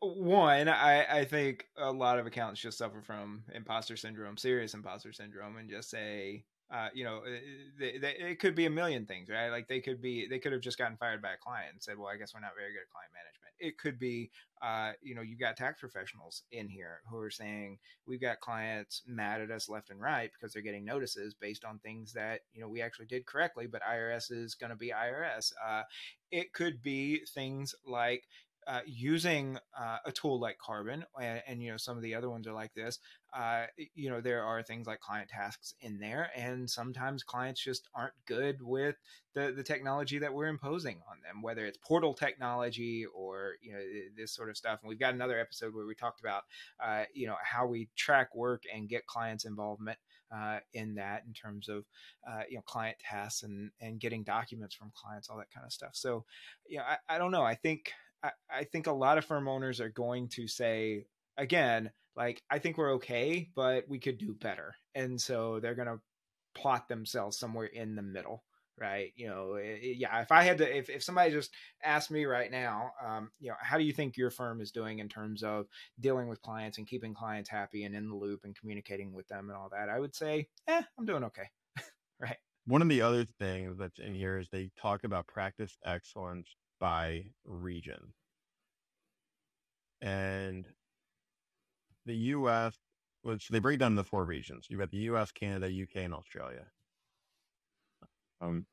[0.01, 5.13] One, I, I think a lot of accountants just suffer from imposter syndrome, serious imposter
[5.13, 7.39] syndrome, and just say, uh, you know, eh,
[7.77, 9.49] they, they, it could be a million things, right?
[9.49, 11.97] Like they could be, they could have just gotten fired by a client and said,
[11.97, 13.42] well, I guess we're not very good at client management.
[13.63, 14.29] It could be,
[14.61, 19.01] uh, you know, you've got tax professionals in here who are saying we've got clients
[19.07, 22.61] mad at us left and right because they're getting notices based on things that, you
[22.61, 25.53] know, we actually did correctly, but IRS is going to be IRS.
[25.65, 25.83] Uh,
[26.29, 28.25] it could be things like
[28.67, 32.29] uh, using uh, a tool like Karbon, and, and, you know some of the other
[32.29, 32.99] ones are like this.
[33.35, 37.87] Uh, you know there are things like client tasks in there, and sometimes clients just
[37.95, 38.95] aren't good with
[39.33, 43.79] the the technology that we're imposing on them, whether it's portal technology or you know
[44.15, 44.79] this sort of stuff.
[44.81, 46.43] And we've got another episode where we talked about
[46.83, 49.97] uh, you know how we track work and get clients involvement.
[50.35, 51.83] Uh, in that in terms of
[52.49, 55.91] you know client tasks and and getting documents from clients all that kind of stuff
[55.93, 56.25] so
[56.67, 57.91] you know I, I don't know i think
[58.49, 61.05] I, think a lot of firm owners are going to say
[61.37, 65.87] again, like I think we're okay, but we could do better, and so they're going
[65.87, 65.99] to
[66.55, 68.43] plot themselves somewhere in the middle
[68.79, 69.13] right?
[69.15, 71.51] You know it, eh, eh, yeah if i had to if, if somebody just
[71.83, 74.99] asked me right now um, you know how do you think your firm is doing
[74.99, 75.67] in terms of
[75.99, 79.49] dealing with clients and keeping clients happy and in the loop and communicating with them
[79.49, 79.89] and all that?
[79.89, 81.49] I would say eh i'm doing okay.
[82.19, 82.37] Right.
[82.65, 87.25] One of the other things that's in here is they talk about practice excellence by
[87.45, 88.13] region.
[90.01, 90.65] And
[92.05, 92.77] the US,
[93.21, 94.67] which they break down the four regions.
[94.69, 96.65] You've got the US, Canada, UK, and Australia.
[98.41, 98.65] Um,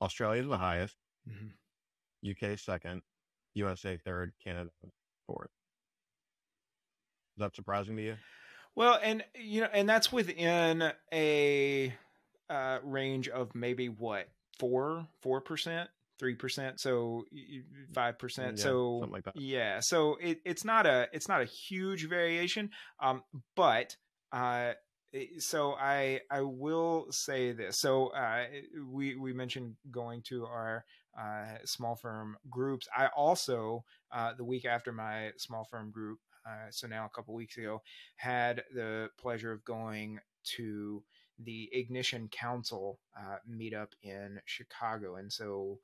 [0.00, 0.96] Australia is the highest,
[1.28, 2.30] mm-hmm.
[2.30, 3.02] UK second,
[3.54, 4.70] USA third, Canada
[5.26, 5.50] fourth.
[7.36, 8.16] Is that surprising to you?
[8.74, 11.94] Well, and you know, and that's within a
[12.48, 17.24] uh, range of maybe what four four percent three percent, so
[17.94, 18.58] five percent.
[18.58, 19.36] Yeah, so something like that.
[19.36, 23.22] Yeah, so it, it's not a it's not a huge variation, um,
[23.54, 23.96] but
[24.32, 24.72] uh,
[25.38, 27.78] so I I will say this.
[27.78, 28.44] So uh,
[28.90, 30.84] we we mentioned going to our
[31.18, 32.88] uh, small firm groups.
[32.96, 37.34] I also uh, the week after my small firm group, uh, so now a couple
[37.34, 37.82] weeks ago,
[38.16, 40.18] had the pleasure of going
[40.56, 41.02] to
[41.38, 45.78] the Ignition Council uh, meetup in Chicago, and so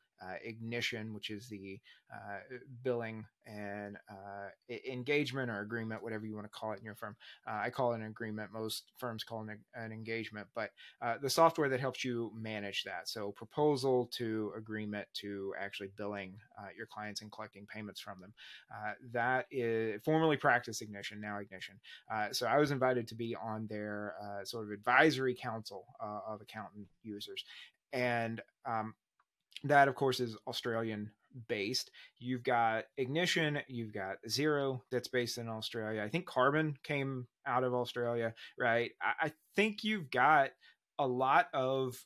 [0.45, 1.79] Ignition, which is the
[2.12, 6.95] uh, billing and uh, engagement or agreement, whatever you want to call it in your
[6.95, 7.16] firm.
[7.47, 8.53] Uh, I call it an agreement.
[8.53, 10.70] Most firms call it an, engagement, but
[11.01, 13.09] uh, the software that helps you manage that.
[13.09, 18.35] So proposal to agreement to actually billing uh, your clients and collecting payments from them.
[19.12, 21.75] that is formerly practice Ignition, now Ignition.
[22.33, 24.14] so I was invited to be on their
[24.45, 27.45] sort of advisory council of accountant users.
[27.93, 28.95] And um,
[29.64, 31.10] that, of course, is Australian
[31.48, 31.90] based.
[32.18, 36.02] You've got Ignition, you've got Xero that's based in Australia.
[36.02, 38.90] I think Karbon came out of Australia, right?
[39.00, 40.50] I, I think you've got
[40.98, 41.96] a lot of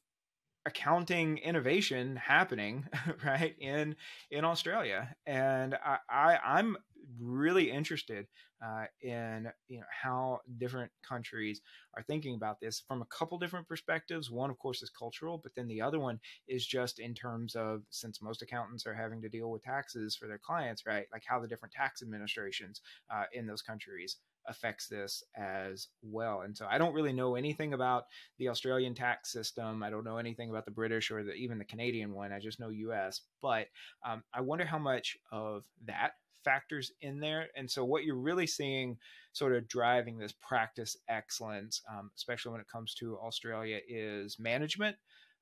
[0.64, 2.86] accounting innovation happening
[3.24, 3.94] right in
[4.32, 6.76] in Australia and I, I I'm
[7.20, 8.26] really interested
[8.64, 11.60] uh, in you know how different countries
[11.94, 14.30] are thinking about this from a couple different perspectives.
[14.30, 17.82] One, of course, is cultural, but then the other one is just in terms of
[17.90, 21.06] since most accountants are having to deal with taxes for their clients, right?
[21.12, 22.80] Like how the different tax administrations
[23.10, 24.16] uh, in those countries
[24.48, 26.42] affects this as well.
[26.42, 28.04] And so I don't really know anything about
[28.38, 29.82] the Australian tax system.
[29.82, 32.32] I don't know anything about the British or the, even the Canadian one.
[32.32, 33.22] I just know US.
[33.42, 33.66] But
[34.06, 36.12] um, I wonder how much of that
[36.46, 37.48] factors in there.
[37.56, 38.96] And so what you're really seeing
[39.32, 44.96] sort of driving this practice excellence, um, especially when it comes to Australia, is management.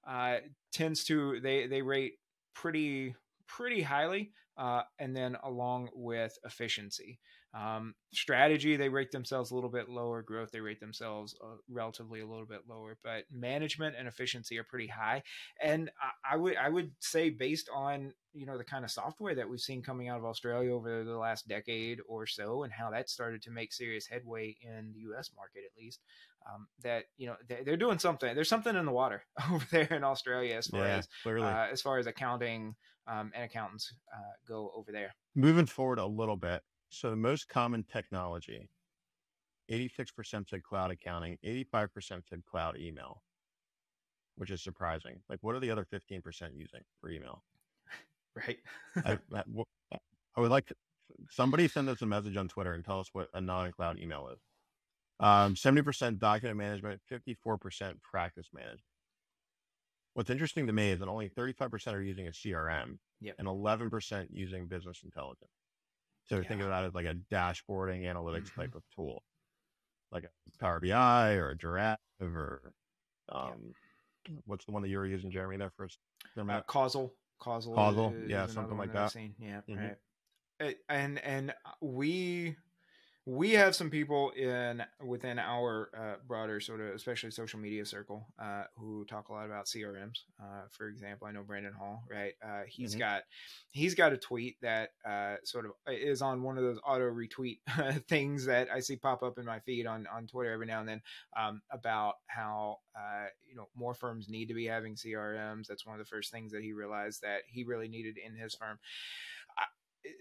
[0.06, 0.38] Uh,
[0.72, 2.14] tends to they they rate
[2.54, 3.14] pretty
[3.46, 7.18] pretty highly, uh, and then along with efficiency.
[7.54, 10.22] Um, strategy, they rate themselves a little bit lower.
[10.22, 12.96] Growth, they rate themselves uh, relatively a little bit lower.
[13.04, 15.22] But management and efficiency are pretty high.
[15.62, 19.36] And I, I, would I would say based on you know the kind of software
[19.36, 22.90] that we've seen coming out of Australia over the last decade or so, and how
[22.90, 25.30] that started to make serious headway in the U.S.
[25.36, 26.00] market at least,
[26.52, 28.34] um, that you know they're doing something.
[28.34, 31.80] There's something in the water over there in Australia as far yeah, as uh, as
[31.80, 32.74] far as accounting
[33.06, 35.14] um, and accountants uh, go over there.
[35.34, 36.62] Moving forward a little bit,
[36.94, 38.68] so the most common technology,
[39.70, 43.22] 86% said cloud accounting, 85% said cloud email,
[44.36, 45.20] which is surprising.
[45.28, 46.22] Like, what are the other 15%
[46.54, 47.42] using for email?
[48.36, 48.58] Right.
[49.04, 50.74] I, I, would like to,
[51.30, 54.40] somebody send us a message on Twitter and tell us what a non-cloud email is.
[55.20, 58.80] Um, 70% document management, 54% practice management.
[60.14, 63.36] What's interesting to me is that only 35% are using a CRM yep.
[63.38, 65.50] and 11% using business intelligence.
[66.26, 66.48] So yeah.
[66.48, 68.62] think about it like a dashboarding analytics mm-hmm.
[68.62, 69.22] type of tool,
[70.10, 72.72] like a Power BI or a Jirav or
[73.28, 73.74] um,
[74.28, 74.34] yeah.
[74.46, 75.98] what's the one that you were using, Jeremy, there first?
[76.38, 79.12] Uh, causal, causal, causal, yeah, something like that.
[79.12, 79.84] that yeah, mm-hmm.
[80.60, 80.76] right.
[80.88, 82.56] And and we
[83.26, 88.26] we have some people in within our uh, broader sort of especially social media circle
[88.38, 92.34] uh, who talk a lot about crms uh, for example i know brandon hall right?
[92.44, 93.00] Uh, he's mm-hmm.
[93.00, 93.22] got
[93.70, 97.60] he's got a tweet that uh, sort of is on one of those auto retweet
[98.08, 100.88] things that i see pop up in my feed on on twitter every now and
[100.88, 101.00] then
[101.38, 105.98] um, about how uh, you know more firms need to be having crms that's one
[105.98, 108.78] of the first things that he realized that he really needed in his firm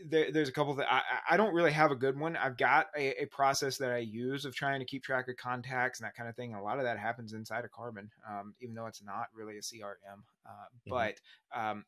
[0.05, 2.35] there, there's a couple that I, I don't really have a good one.
[2.35, 5.99] I've got a, a, process that I use of trying to keep track of contacts
[5.99, 6.53] and that kind of thing.
[6.53, 9.61] A lot of that happens inside of Karbon, um, even though it's not really a
[9.61, 10.23] CRM.
[10.45, 10.89] Uh, mm-hmm.
[10.89, 11.19] But
[11.55, 11.85] um,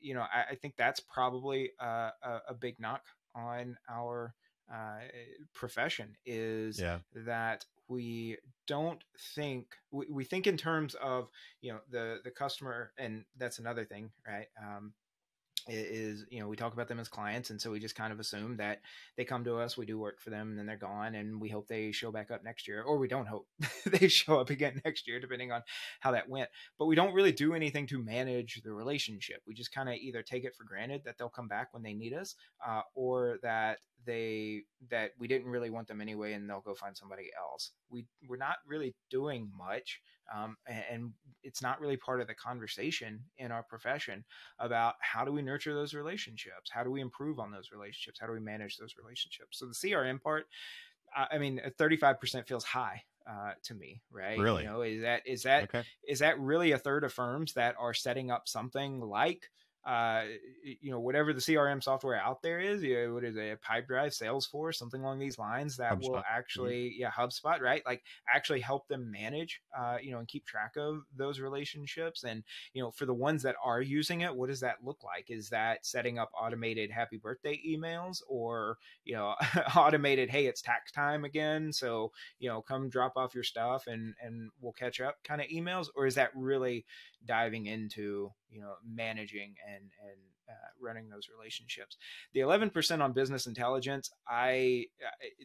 [0.00, 2.10] you know, I, I, think that's probably a,
[2.48, 3.02] a, big knock
[3.34, 4.34] on our
[4.72, 5.00] uh,
[5.54, 6.98] profession is yeah.
[7.14, 8.36] that we
[8.66, 9.02] don't
[9.34, 11.28] think we, we think in terms of
[11.62, 14.92] you know the the customer and that's another thing right um,
[15.68, 18.20] is you know we talk about them as clients and so we just kind of
[18.20, 18.80] assume that
[19.16, 21.48] they come to us we do work for them and then they're gone and we
[21.48, 23.46] hope they show back up next year or we don't hope
[23.86, 25.62] they show up again next year depending on
[26.00, 26.48] how that went.
[26.78, 29.42] But we don't really do anything to manage the relationship.
[29.46, 31.94] We just kind of either take it for granted that they'll come back when they
[31.94, 32.34] need us
[32.66, 36.96] uh, or that they that we didn't really want them anyway and they'll go find
[36.96, 40.00] somebody else we we're not really doing much
[40.34, 44.22] um, and, and, it's not really part of the conversation in our profession
[44.58, 48.26] about how do we nurture those relationships how do we improve on those relationships how
[48.26, 50.46] do we manage those relationships so the crm part
[51.30, 54.38] i mean 35% feels high uh, to me, right?
[54.38, 54.62] Really?
[54.62, 55.82] You know, is that is that okay.
[56.06, 59.50] is that really a third of firms that are setting up something like
[59.88, 60.24] uh,
[60.82, 63.56] you know, whatever the CRM software out there is, you know, what is it, a
[63.56, 66.02] Pipedrive, Salesforce, something along these lines that HubSpot.
[66.02, 66.36] will mm-hmm.
[66.36, 67.10] actually, yeah.
[67.18, 67.82] yeah, HubSpot, right?
[67.86, 72.22] Like actually help them manage, uh, you know, and keep track of those relationships.
[72.24, 72.42] And,
[72.74, 75.30] you know, for the ones that are using it, what does that look like?
[75.30, 79.36] Is that setting up automated happy birthday emails or, you know,
[79.74, 81.72] automated, hey, it's tax time again.
[81.72, 85.46] So, you know, come drop off your stuff and, and we'll catch up kind of
[85.46, 85.86] emails?
[85.96, 86.84] Or is that really
[87.26, 91.96] diving into, you know managing and and uh, running those relationships.
[92.32, 94.86] The 11% on business intelligence, I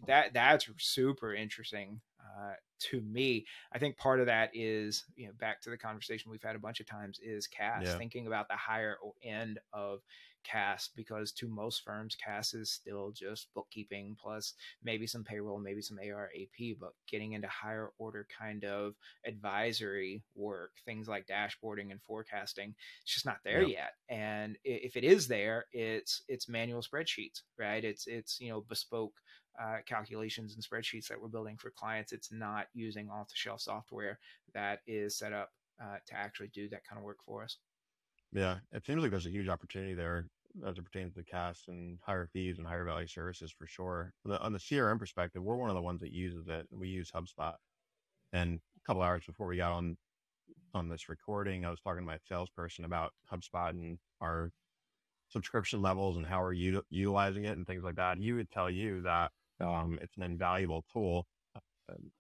[0.08, 3.46] that that's super interesting uh, to me.
[3.74, 6.60] I think part of that is you know back to the conversation we've had a
[6.60, 7.98] bunch of times is CAS yeah.
[7.98, 10.00] thinking about the higher end of
[10.44, 15.82] CAS because to most firms, CAS is still just bookkeeping plus maybe some payroll, maybe
[15.82, 18.94] some AR AP, but getting into higher order kind of
[19.26, 23.94] advisory work, things like dashboarding and forecasting, it's just not there yet.
[24.10, 27.84] And if it is there, it's it's manual spreadsheets, right?
[27.84, 29.14] It's it's you know bespoke
[29.62, 32.12] uh, calculations and spreadsheets that we're building for clients.
[32.12, 34.20] It's not using off the shelf software
[34.54, 37.58] that is set up uh, to actually do that kind of work for us.
[38.34, 40.30] Yeah, it seems like there's a huge opportunity there
[40.66, 44.14] as it pertains to CAS and higher fees and higher value services for sure.
[44.26, 46.68] The, on the CRM perspective, we're one of the ones that uses it.
[46.72, 47.56] We use HubSpot.
[48.34, 49.98] And a couple hours before we got on
[50.74, 54.52] on this recording, I was talking to my salesperson about HubSpot and our
[55.30, 58.20] subscription levels and how we're u- utilizing it and things like that.
[58.20, 59.32] He would tell you that
[59.62, 61.28] Um, it's an invaluable tool.
[61.90, 62.12] Um,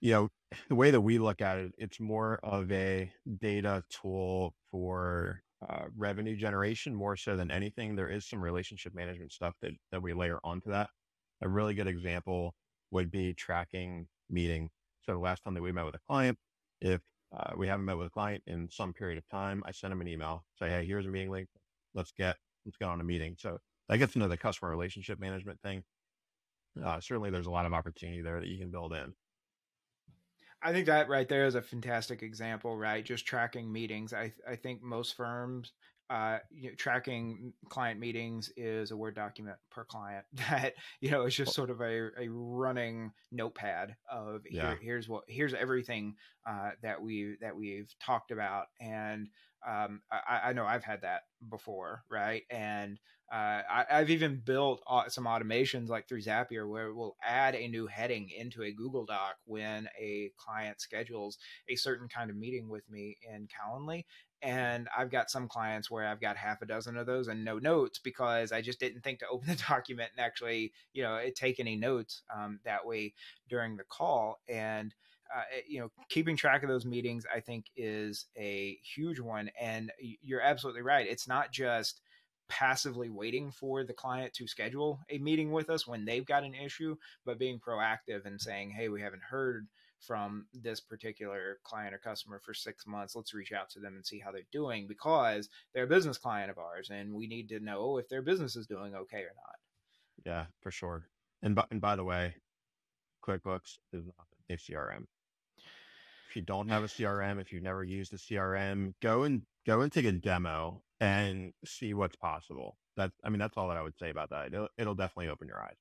[0.00, 0.28] you know,
[0.68, 5.84] the way that we look at it, it's more of a data tool for uh,
[5.96, 7.94] revenue generation more so than anything.
[7.94, 10.88] There is some relationship management stuff that, that we layer onto that.
[11.42, 12.54] A really good example
[12.90, 14.70] would be tracking meeting.
[15.02, 16.38] So the last time that we met with a client,
[16.80, 17.00] if
[17.36, 20.00] uh, we haven't met with a client in some period of time, I send them
[20.00, 21.48] an email, say, hey, here's a meeting link.
[21.94, 22.36] Let's get
[22.66, 23.36] let's get on a meeting.
[23.38, 25.82] So that gets into the customer relationship management thing.
[26.82, 29.12] Uh, certainly, there's a lot of opportunity there that you can build in.
[30.62, 33.04] I think that right there is a fantastic example, right?
[33.04, 34.12] Just tracking meetings.
[34.12, 35.72] I I think most firms
[36.10, 41.24] uh, you know, tracking client meetings is a Word document per client that you know
[41.24, 44.70] is just sort of a, a running notepad of yeah.
[44.70, 46.16] here, here's what here's everything
[46.48, 49.28] uh, that we that we've talked about, and
[49.66, 52.42] um, I, I, know I've had that before, right?
[52.50, 52.98] And
[53.30, 57.86] uh, I, have even built some automations like through Zapier where we'll add a new
[57.86, 62.88] heading into a Google Doc when a client schedules a certain kind of meeting with
[62.90, 64.04] me in Calendly,
[64.42, 67.58] and I've got some clients where I've got half a dozen of those and no
[67.58, 71.60] notes because I just didn't think to open the document and actually, you know, take
[71.60, 73.14] any notes um, that way
[73.48, 74.40] during the call.
[74.48, 74.94] And,
[75.34, 79.50] uh, you know, keeping track of those meetings, I think, is a huge one.
[79.60, 81.06] And you're absolutely right.
[81.06, 82.00] It's not just
[82.50, 86.54] passively waiting for the client to schedule a meeting with us when they've got an
[86.54, 89.66] issue, but being proactive and saying, hey, we haven't heard
[90.00, 93.14] from this particular client or customer for six months.
[93.14, 96.50] Let's reach out to them and see how they're doing because they're a business client
[96.50, 99.56] of ours and we need to know if their business is doing okay or not.
[100.24, 101.04] Yeah, for sure.
[101.42, 102.34] And by, and by the way,
[103.26, 105.06] QuickBooks is not a CRM.
[106.28, 109.80] If you don't have a CRM, if you've never used a CRM, go and go
[109.80, 112.76] and take a demo and see what's possible.
[112.96, 114.48] That's, I mean, that's all that I would say about that.
[114.48, 115.76] It'll, it'll definitely open your eyes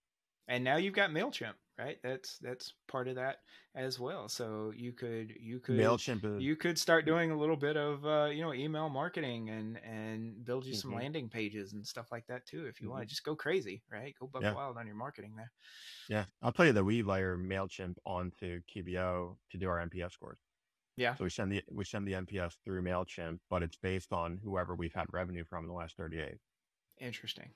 [0.49, 1.97] and now you've got Mailchimp, right?
[2.03, 3.37] That's that's part of that
[3.75, 4.27] as well.
[4.27, 6.43] So you could you could Mailchimp is...
[6.43, 10.43] you could start doing a little bit of uh, you know email marketing and and
[10.43, 11.01] build you some mm-hmm.
[11.01, 12.65] landing pages and stuff like that too.
[12.65, 12.95] If you mm-hmm.
[12.95, 14.13] want to just go crazy, right?
[14.19, 14.53] Go buck yeah.
[14.53, 15.51] wild on your marketing there.
[16.09, 20.39] Yeah, I'll tell you that we layer Mailchimp onto QBO to do our NPS scores.
[20.99, 21.15] Yeah.
[21.15, 24.75] So we send the we send the NPS through Mailchimp, but it's based on whoever
[24.75, 26.35] we've had revenue from in the last 38.
[26.99, 27.51] Interesting.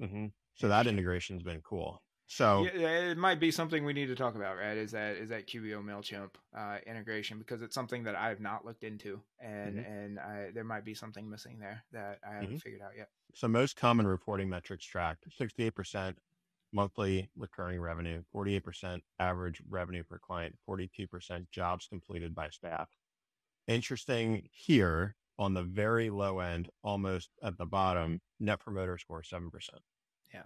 [0.00, 0.26] Mm-hmm.
[0.54, 2.02] So that integration's been cool.
[2.26, 4.76] So yeah, it might be something we need to talk about, right?
[4.76, 8.64] Is that is that QBO Mailchimp uh, integration because it's something that I have not
[8.64, 9.92] looked into, and mm-hmm.
[9.92, 12.56] and I, there might be something missing there that I haven't mm-hmm.
[12.56, 13.10] figured out yet.
[13.34, 16.18] So most common reporting metrics tracked: sixty-eight percent
[16.72, 22.88] monthly recurring revenue, forty-eight percent average revenue per client, forty-two percent jobs completed by staff.
[23.68, 29.50] Interesting here on the very low end, almost at the bottom, net promoter score seven
[29.50, 29.80] percent.
[30.32, 30.44] Yeah.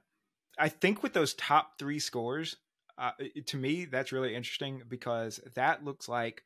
[0.59, 2.57] I think with those top three scores,
[2.99, 3.13] uh,
[3.47, 6.43] to me, that's really interesting because that looks like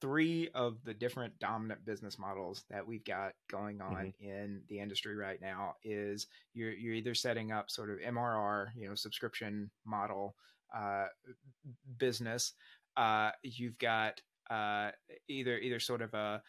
[0.00, 4.24] three of the different dominant business models that we've got going on mm-hmm.
[4.24, 8.88] in the industry right now is you're you're either setting up sort of MRR, you
[8.88, 10.34] know, subscription model
[10.76, 11.06] uh,
[11.98, 12.52] business.
[12.96, 14.20] Uh, you've got
[14.50, 14.90] uh,
[15.28, 16.42] either either sort of a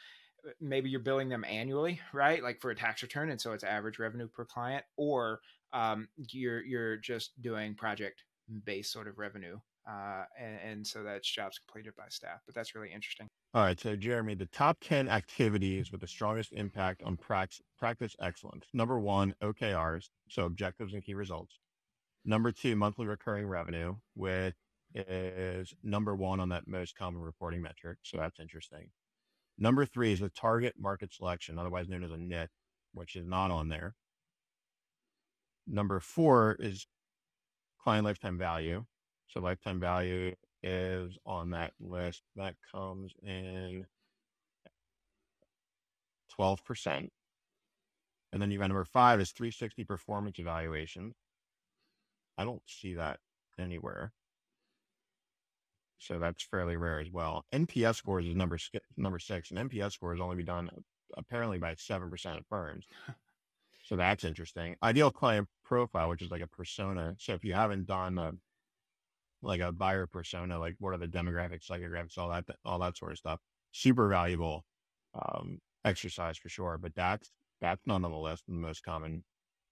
[0.62, 2.44] maybe you're billing them annually, right?
[2.44, 5.40] Like for a tax return, and so it's average revenue per client, or
[5.74, 8.24] um, you're you're just doing project
[8.66, 9.60] based sort of revenue,
[9.90, 12.42] uh, and, and so that's jobs completed by staff.
[12.46, 13.28] But that's really interesting.
[13.54, 18.16] All right, so Jeremy, the top ten activities with the strongest impact on practice, practice
[18.22, 18.66] excellence.
[18.74, 21.60] Number one, OKRs, so objectives and key results.
[22.26, 24.54] Number two, monthly recurring revenue, which
[24.94, 28.00] is number one on that most common reporting metric.
[28.04, 28.90] So that's interesting.
[29.58, 32.50] Number three is the target market selection, otherwise known as a NIT,
[32.94, 33.96] which is not on there.
[35.66, 36.88] Number four is
[37.82, 38.86] client lifetime value.
[39.28, 42.24] So lifetime value is on that list.
[42.36, 43.86] That comes in
[46.40, 47.10] 12%.
[48.34, 51.14] And then you got number five is 360 performance evaluation.
[52.38, 53.20] I don't see that
[53.58, 54.12] anywhere.
[56.00, 57.46] So that's fairly rare as well.
[57.54, 58.60] NPS scores is number
[58.98, 60.70] number six, and NPS scores only be done
[61.18, 62.86] apparently by seven percent of firms.
[63.84, 64.76] So that's interesting.
[64.84, 67.16] Ideal client profile, which is like a persona.
[67.20, 68.34] So if you haven't done a,
[69.42, 73.12] like a buyer persona, like what are the demographics, psychographics, all that, all that sort
[73.12, 73.40] of stuff,
[73.72, 74.66] super valuable
[75.14, 76.78] um, exercise for sure.
[76.78, 77.32] But that's
[77.62, 78.44] that's not on the list.
[78.48, 79.24] The most common,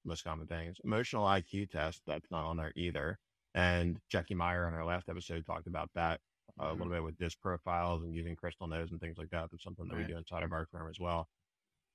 [0.03, 0.77] most common things.
[0.83, 2.01] Emotional IQ test.
[2.07, 3.19] That's not on there either.
[3.53, 6.19] And Jackie Meyer on our last episode talked about that
[6.59, 6.71] uh, mm-hmm.
[6.71, 9.49] a little bit with disc profiles and using Crystal Knows and things like that.
[9.51, 10.05] That's something that right.
[10.05, 11.27] we do inside of our firm as well.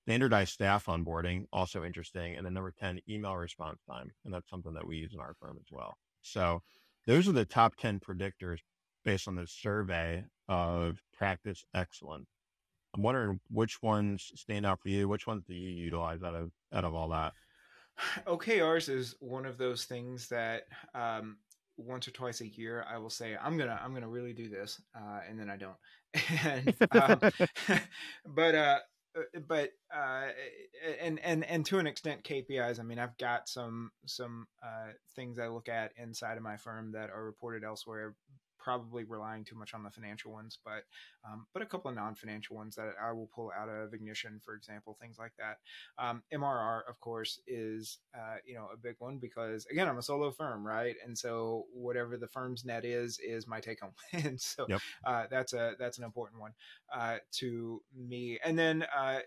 [0.06, 2.36] Standardized staff onboarding, also interesting.
[2.36, 4.10] And then number 10, email response time.
[4.24, 5.96] And that's something that we use in our firm as well.
[6.22, 6.62] So
[7.06, 8.58] those are the top 10 predictors
[9.04, 12.28] based on this survey of practice excellence.
[12.94, 15.08] I'm wondering which ones stand out for you.
[15.08, 17.32] Which ones do you utilize out of out of all that?
[18.26, 21.36] OKRs is one of those things that um,
[21.76, 24.80] once or twice a year I will say I'm gonna I'm gonna really do this,
[24.96, 25.76] uh, and then I don't.
[26.44, 27.20] and um,
[28.26, 28.78] but uh,
[29.46, 30.28] but uh,
[31.00, 32.78] and and and to an extent KPIs.
[32.78, 36.92] I mean, I've got some some uh, things I look at inside of my firm
[36.92, 38.14] that are reported elsewhere
[38.60, 40.84] probably relying too much on the financial ones, but
[41.28, 44.54] um, but a couple of non-financial ones that I will pull out of Ignition, for
[44.54, 45.58] example, things like that.
[45.98, 50.02] Um, MRR, of course, is uh, you know a big one because again, I'm a
[50.02, 50.96] solo firm, right?
[51.04, 54.80] And so whatever the firm's net is is my take home, and so yep.
[55.04, 56.52] uh, that's a that's an important one
[56.94, 58.38] uh, to me.
[58.44, 59.20] And then uh,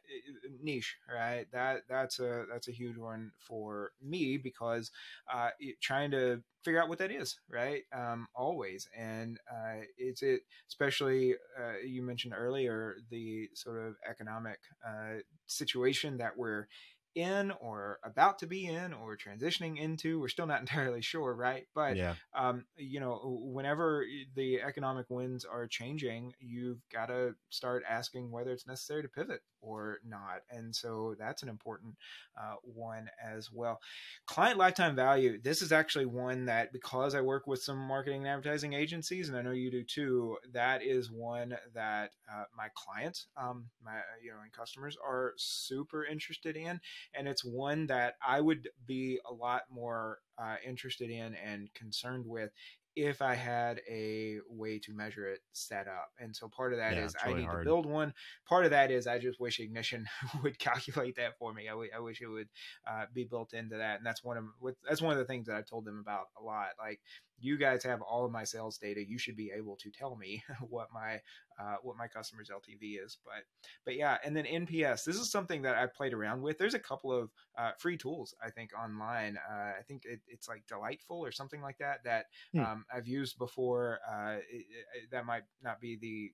[0.61, 1.45] niche, right?
[1.51, 4.91] That that's a that's a huge one for me because
[5.31, 5.49] uh,
[5.81, 7.83] trying to figure out what that is, right?
[7.95, 14.59] Um, always, and uh, it's it, especially uh, you mentioned earlier the sort of economic
[14.87, 16.67] uh, situation that we're
[17.15, 21.67] in or about to be in or transitioning into we're still not entirely sure right
[21.73, 22.15] but yeah.
[22.35, 24.05] um, you know whenever
[24.35, 29.41] the economic winds are changing you've got to start asking whether it's necessary to pivot
[29.61, 31.95] or not and so that's an important
[32.37, 33.79] uh, one as well
[34.25, 38.27] client lifetime value this is actually one that because i work with some marketing and
[38.27, 43.27] advertising agencies and i know you do too that is one that uh, my clients
[43.37, 46.79] um, my you know and customers are super interested in
[47.13, 52.25] and it's one that I would be a lot more uh, interested in and concerned
[52.25, 52.51] with
[52.95, 56.09] if I had a way to measure it set up.
[56.19, 57.63] And so part of that yeah, is I need hard.
[57.63, 58.13] to build one.
[58.47, 60.05] Part of that is I just wish Ignition
[60.43, 61.67] would calculate that for me.
[61.67, 62.49] I, w- I wish it would
[62.87, 63.97] uh, be built into that.
[63.97, 64.45] And that's one of
[64.87, 66.69] that's one of the things that I've told them about a lot.
[66.77, 66.99] Like
[67.43, 69.05] you guys have all of my sales data.
[69.05, 71.19] You should be able to tell me what my
[71.59, 73.17] uh, what my customer's LTV is.
[73.25, 73.43] But
[73.85, 75.03] but yeah, and then NPS.
[75.03, 76.57] This is something that I played around with.
[76.57, 79.37] There's a couple of uh, free tools I think online.
[79.37, 82.61] Uh, I think it, it's like Delightful or something like that that hmm.
[82.61, 83.99] um, I've used before.
[84.09, 84.65] Uh, it,
[84.95, 86.31] it, that might not be the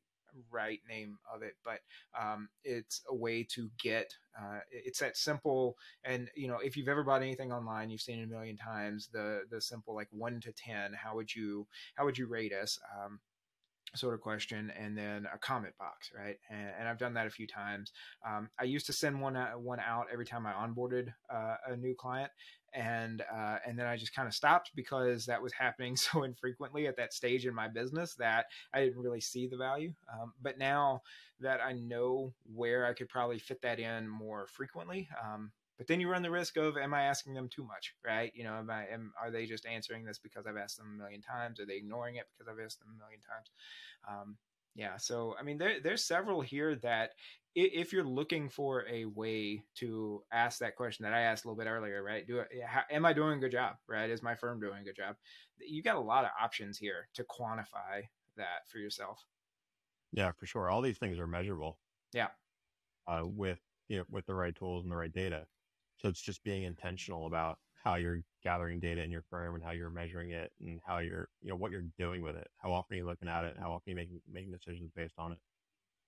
[0.51, 1.79] right name of it, but
[2.19, 4.13] um, it's a way to get.
[4.39, 8.19] Uh, it's that simple, and you know, if you've ever bought anything online, you've seen
[8.19, 9.09] it a million times.
[9.11, 12.79] The the simple like one to ten, how would you how would you rate us?
[13.03, 13.19] Um,
[13.95, 17.29] sort of question and then a comment box right and, and i've done that a
[17.29, 17.91] few times
[18.27, 21.75] um, i used to send one uh, one out every time i onboarded uh, a
[21.75, 22.31] new client
[22.73, 26.87] and uh, and then I just kind of stopped because that was happening so infrequently
[26.87, 29.93] at that stage in my business that I didn't really see the value.
[30.11, 31.01] Um, but now
[31.39, 36.01] that I know where I could probably fit that in more frequently, um, but then
[36.01, 38.31] you run the risk of am I asking them too much, right?
[38.35, 41.01] You know, am I am are they just answering this because I've asked them a
[41.01, 41.59] million times?
[41.59, 43.49] Are they ignoring it because I've asked them a million times?
[44.07, 44.37] Um,
[44.75, 47.11] yeah, so I mean, there there's several here that
[47.55, 51.61] if you're looking for a way to ask that question that I asked a little
[51.61, 52.25] bit earlier, right?
[52.25, 53.75] Do how, am I doing a good job?
[53.87, 54.09] Right?
[54.09, 55.15] Is my firm doing a good job?
[55.57, 58.03] You got a lot of options here to quantify
[58.37, 59.23] that for yourself.
[60.11, 60.69] Yeah, for sure.
[60.69, 61.77] All these things are measurable.
[62.13, 62.27] Yeah.
[63.07, 65.45] Uh, with you know, with the right tools and the right data.
[65.97, 69.71] So it's just being intentional about how you're gathering data in your firm and how
[69.71, 72.47] you're measuring it and how you're you know what you're doing with it.
[72.61, 73.55] How often are you looking at it?
[73.59, 75.39] How often are you making making decisions based on it?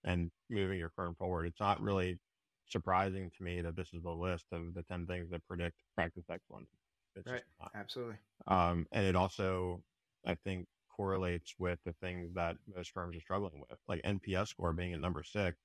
[0.04, 1.46] and moving your firm forward.
[1.46, 2.20] It's not really
[2.68, 6.26] surprising to me that this is the list of the 10 things that predict practice
[6.32, 6.70] excellence.
[7.16, 7.44] It's right.
[7.76, 8.16] Absolutely.
[8.48, 9.84] Um, and it also,
[10.26, 14.74] I think, correlates with the things that most firms are struggling with, like NPS score
[14.74, 15.58] being at number six,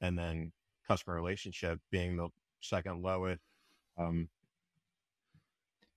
[0.00, 0.52] and then
[0.86, 2.28] customer relationship being the
[2.60, 3.42] second lowest,
[3.98, 4.28] um,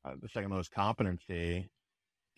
[0.06, 1.70] uh, the second lowest competency,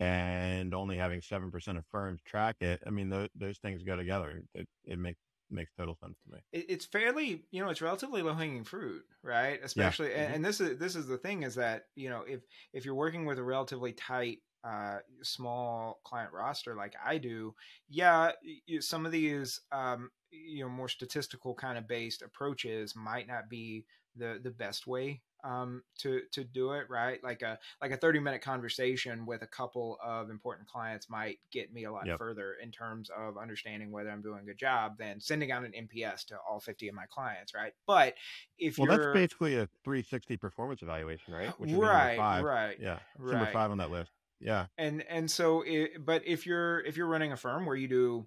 [0.00, 2.82] and only having 7% of firms track it.
[2.86, 4.42] I mean, th- those things go together.
[4.54, 6.38] It, it makes makes total sense to me.
[6.52, 9.58] It's fairly, you know, it's relatively low hanging fruit, right?
[9.62, 10.16] Especially, yeah.
[10.16, 10.34] and, mm-hmm.
[10.34, 12.40] and, this is this is the thing is that you know if
[12.72, 17.54] if you're working with a relatively tight, uh, small client roster like I do,
[17.88, 18.32] yeah,
[18.80, 23.84] some of these, um, you know, more statistical kind of based approaches might not be
[24.16, 27.22] the the best way um, to to do it right?
[27.22, 31.72] Like a like a 30 minute conversation with a couple of important clients might get
[31.72, 32.18] me a lot yep.
[32.18, 35.72] further in terms of understanding whether i'm doing a good job than sending out an
[35.72, 37.72] nps to all 50 of my clients right?
[37.86, 38.14] But
[38.58, 41.48] if well you're that's basically a 360 performance evaluation right?
[41.58, 43.32] Which right right yeah right.
[43.32, 44.10] number five on that list.
[44.40, 44.66] Yeah.
[44.76, 48.26] And and so it, but if you're if you're running a firm where you do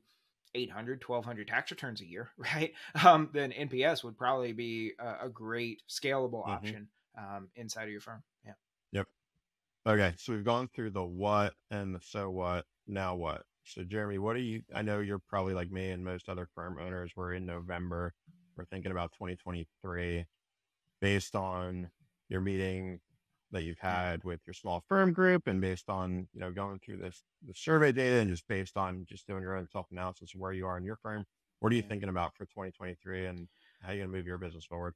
[0.53, 2.74] 800 1200 tax returns a year right?
[3.03, 6.51] Um, then nps would probably be a, a great scalable mm-hmm.
[6.51, 6.88] option
[7.18, 8.24] um, inside of your firm.
[8.45, 8.53] Yeah.
[8.93, 9.07] Yep.
[9.88, 12.66] Okay, so we've gone through the what and the so what.
[12.88, 13.43] Now what?
[13.64, 14.62] So Jeremy, what are you?
[14.76, 17.12] I know you're probably like me and most other firm owners.
[17.16, 18.14] We're in November.
[18.55, 20.26] We're thinking about 2023,
[20.99, 21.89] based on
[22.30, 22.99] your meeting
[23.51, 26.97] that you've had with your small firm group, and based on you know going through
[26.97, 30.39] this the survey data, and just based on just doing your own self analysis of
[30.39, 31.26] where you are in your firm.
[31.59, 33.47] What are you thinking about for 2023, and
[33.82, 34.95] how are you going to move your business forward?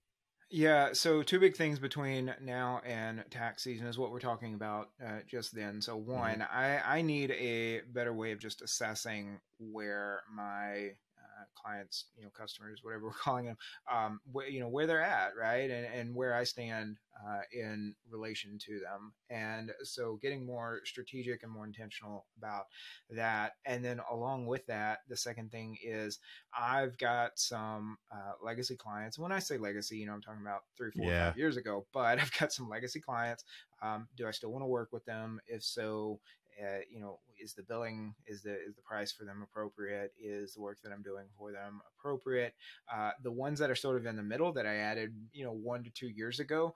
[0.52, 4.90] Yeah, so two big things between now and tax season is what we're talking about
[5.04, 5.82] uh, just then.
[5.82, 6.12] So mm-hmm.
[6.12, 6.58] one, mm-hmm.
[6.58, 10.92] I I need a better way of just assessing where my
[11.56, 13.58] clients, you know, customers, whatever we're calling them,
[13.92, 17.96] um, wh- you know, where they're at, right, and and where I stand uh, in
[18.10, 22.66] relation to them, and so getting more strategic and more intentional about
[23.10, 26.20] that, and then along with that, the second thing is
[26.58, 29.20] I've got some uh, legacy clients.
[29.20, 31.30] When I say legacy, you know, I'm talking about three, four, yeah.
[31.30, 33.44] five years ago, but I've got some legacy clients.
[33.82, 35.40] Um, do I still want to work with them?
[35.48, 36.20] If so,
[36.62, 40.14] uh, you know, is the billing, is the is the price for them appropriate?
[40.20, 42.54] Is the work that I'm doing for them appropriate?
[42.94, 45.52] Uh, the ones that are sort of in the middle that I added, you know,
[45.52, 46.74] one to two years ago,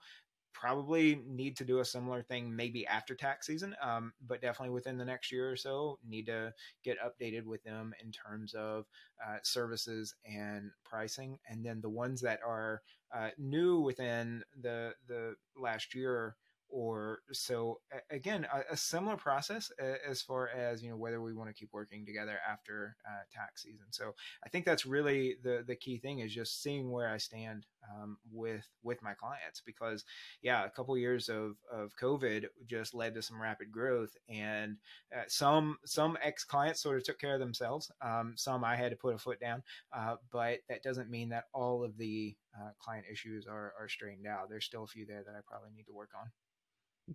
[0.52, 4.98] probably need to do a similar thing maybe after tax season um, but definitely within
[4.98, 6.52] the next year or so need to
[6.84, 8.86] get updated with them in terms of
[9.26, 12.82] uh, services and pricing and then the ones that are
[13.14, 16.36] uh, new within the the last year
[16.70, 19.70] or so again a, a, similar process
[20.08, 23.62] as far as you know whether we want to keep working together after uh, tax
[23.62, 23.86] season.
[23.90, 24.14] So
[24.44, 28.18] i think that's really the the key thing is just seeing where i stand um,
[28.32, 30.04] with with my clients because
[30.42, 34.76] yeah a couple years of of covid just led to some rapid growth and
[35.16, 38.90] uh, some some ex clients sort of took care of themselves um, some i had
[38.90, 39.62] to put a foot down
[39.92, 44.26] uh, but that doesn't mean that all of the uh, client issues are are straightened
[44.26, 44.48] out.
[44.48, 46.30] There's still a few there that i probably need to work on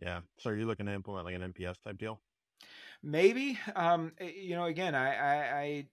[0.01, 0.21] yeah.
[0.39, 2.19] So are you looking to implement like an NPS type deal?
[3.03, 3.59] Maybe.
[3.75, 5.87] Um, eh, you know, again, I, I, I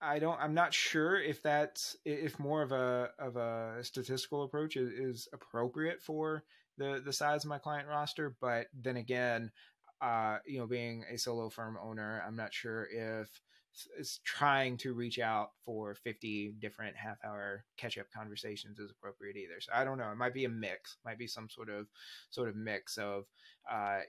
[0.00, 0.38] I don't.
[0.40, 5.28] I'm not sure if that's if more of a of a statistical approach is, is,
[5.32, 6.44] appropriate for
[6.76, 8.36] the the size of my client roster.
[8.40, 9.50] But then again,
[10.02, 13.28] uh, you know, being a solo firm owner, I'm not sure if
[13.98, 19.36] is trying to reach out for 50 different half hour catch up conversations is appropriate
[19.36, 19.60] either.
[19.60, 20.10] So I don't know.
[20.10, 21.86] It might be a mix, might be some sort of
[22.30, 23.24] sort of mix of
[23.70, 24.00] uh,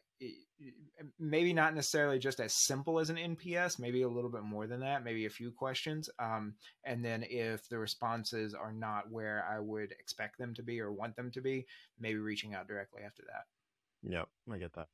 [1.20, 4.80] maybe not necessarily just as simple as an NPS, maybe a little bit more than
[4.82, 6.10] that, maybe a few questions.
[6.20, 6.54] Um,
[6.84, 10.92] and then if the responses are not where I would expect them to be or
[10.92, 11.66] want them to be,
[12.00, 14.12] maybe reaching out directly after that.
[14.12, 14.88] Yep, I get that.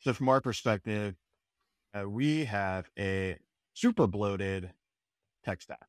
[0.00, 1.14] So from our perspective,
[1.98, 3.38] uh, we have a
[3.74, 4.70] super bloated
[5.44, 5.88] tech stack.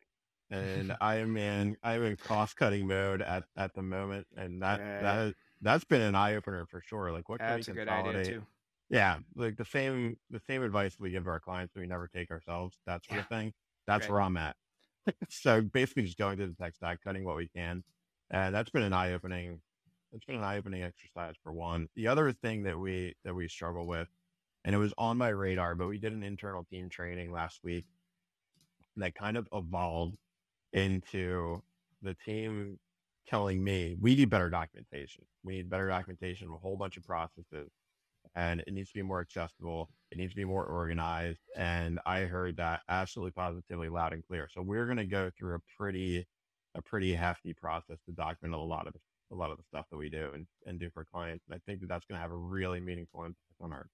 [0.49, 4.61] And I am in I am in cost cutting mode at, at the moment, and
[4.61, 5.01] that yeah.
[5.01, 7.11] that that's been an eye opener for sure.
[7.11, 8.41] Like, what can that's we consolidate?
[8.89, 12.77] Yeah, like the same the same advice we give our clients, we never take ourselves.
[12.85, 13.21] That sort yeah.
[13.21, 13.53] of thing.
[13.87, 14.11] That's right.
[14.11, 14.55] where I'm at.
[15.29, 17.83] so basically, just going through the tech stack, cutting what we can,
[18.29, 19.61] and that's been an eye opening.
[20.13, 21.87] It's been an eye opening exercise for one.
[21.95, 24.09] The other thing that we that we struggle with
[24.63, 27.85] and it was on my radar, but we did an internal team training last week
[28.97, 30.17] that kind of evolved
[30.73, 31.61] into
[32.01, 32.77] the team
[33.27, 35.23] telling me we need better documentation.
[35.43, 37.71] We need better documentation of a whole bunch of processes
[38.35, 39.89] and it needs to be more accessible.
[40.11, 41.41] It needs to be more organized.
[41.55, 44.47] And I heard that absolutely positively loud and clear.
[44.51, 46.25] So we're going to go through a pretty,
[46.75, 48.95] a pretty hefty process to document a lot of
[49.31, 51.45] a lot of the stuff that we do and, and do for clients.
[51.47, 53.87] And I think that that's going to have a really meaningful impact on our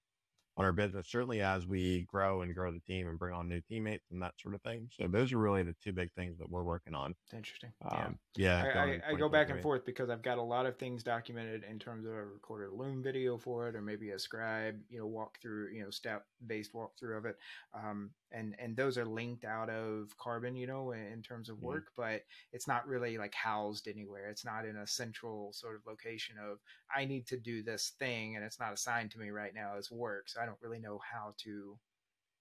[0.57, 3.61] on our business, certainly as we grow and grow the team and bring on new
[3.61, 4.89] teammates and that sort of thing.
[4.99, 7.13] So those are really the two big things that we're working on.
[7.31, 7.71] Interesting.
[7.89, 8.65] Um, yeah.
[8.65, 11.03] yeah I, I, I go back and forth because I've got a lot of things
[11.03, 14.99] documented in terms of a recorded Loom video for it, or maybe a scribe, you
[14.99, 17.37] know, walk through, you know, step based walkthrough of it.
[17.75, 21.85] Um, and and those are linked out of Karbon you know in terms of work
[21.91, 22.01] mm-hmm.
[22.01, 26.35] but it's not really like housed anywhere it's not in a central sort of location
[26.37, 26.57] of
[26.95, 29.91] i need to do this thing and it's not assigned to me right now as
[29.91, 31.77] work so i don't really know how to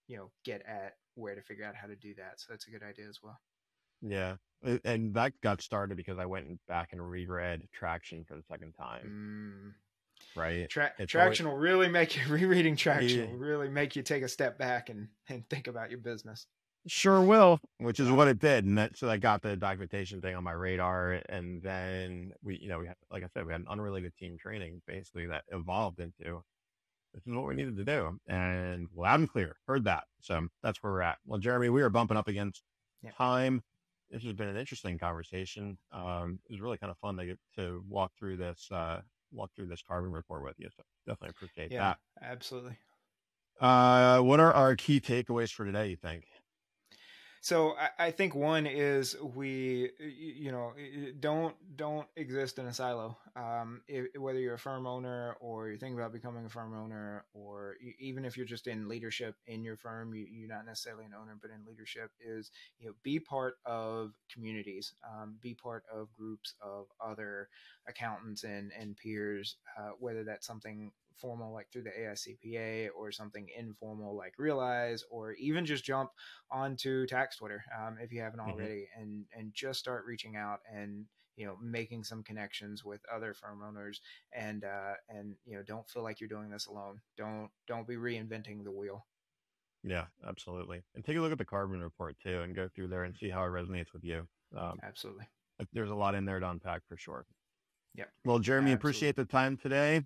[0.07, 2.71] you know get at where to figure out how to do that so that's a
[2.71, 3.39] good idea as well
[4.01, 4.35] yeah
[4.83, 9.73] and that got started because i went back and reread traction for the second time
[9.73, 9.73] mm
[10.35, 10.69] right?
[10.69, 13.25] Tra- traction always, will really make you rereading traction yeah.
[13.25, 16.47] will really make you take a step back and and think about your business.
[16.87, 20.35] Sure will, which is what it did, and that so I got the documentation thing
[20.35, 23.61] on my radar, and then we, you know, we had, like I said, we had
[23.61, 26.43] an unrelated team training basically that evolved into
[27.17, 30.03] this is what we needed to do, and loud and clear, heard that.
[30.21, 31.17] So that's where we're at.
[31.25, 32.61] Well, Jeremy, we are bumping up against
[33.01, 33.09] yeah.
[33.11, 33.63] time.
[34.11, 35.79] This has been an interesting conversation.
[35.91, 39.01] Um, it was really kind of fun to get to walk through this uh,
[39.31, 40.69] walk through this Karbon report with you.
[40.75, 41.97] So definitely appreciate Yeah, that.
[42.21, 42.77] absolutely.
[43.59, 45.89] Uh, what are our key takeaways for today?
[45.89, 46.25] You think?
[47.47, 50.73] So I, I think one is we, you know,
[51.21, 53.17] don't don't exist in a silo.
[53.37, 57.23] Um, if, whether you're a firm owner or you're thinking about becoming a firm owner,
[57.33, 61.13] or even if you're just in leadership in your firm, you, you're not necessarily an
[61.13, 66.11] owner, but in leadership is you know be part of communities, um, be part of
[66.11, 67.47] groups of other
[67.87, 73.47] accountants and and peers, uh, whether that's something formal like through the AICPA or something
[73.57, 76.11] informal like Realize, or even just jump
[76.51, 78.51] onto tax Twitter um, if you haven't mm-hmm.
[78.51, 79.01] already, mm-hmm.
[79.01, 81.05] and and just start reaching out and
[81.35, 84.01] you know making some connections with other firm owners
[84.33, 86.99] and uh, and you know don't feel like you're doing this alone.
[87.17, 89.05] Don't don't be reinventing the wheel.
[89.83, 90.81] Yeah, absolutely.
[90.95, 93.29] And take a look at the Karbon report too, and go through there and see
[93.29, 94.27] how it resonates with you.
[94.57, 95.27] Um, absolutely.
[95.73, 97.25] There's a lot in there to unpack for sure.
[97.95, 98.05] Yeah.
[98.25, 98.73] Well, Jeremy, absolutely.
[98.73, 100.03] appreciate the time today.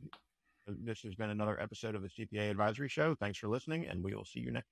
[0.68, 3.16] This has been another episode of the CPA Advisory Show.
[3.16, 4.68] Thanks for listening, and we will see you next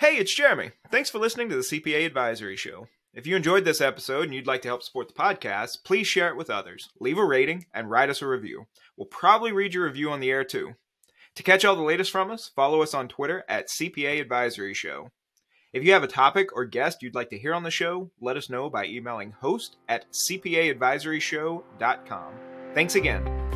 [0.00, 0.70] Hey, it's Jeremy.
[0.92, 2.86] Thanks for listening to the CPA Advisory Show.
[3.12, 6.28] If you enjoyed this episode and you'd like to help support the podcast, please share
[6.28, 8.66] it with others, leave a rating, and write us a review.
[8.96, 10.74] We'll probably read your review on the air too.
[11.34, 15.10] To catch all the latest from us, follow us on Twitter at CPA Advisory Show.
[15.72, 18.36] If you have a topic or guest you'd like to hear on the show, let
[18.36, 22.32] us know by emailing host at cpaadvisoryshow.com.
[22.72, 23.47] Thanks again.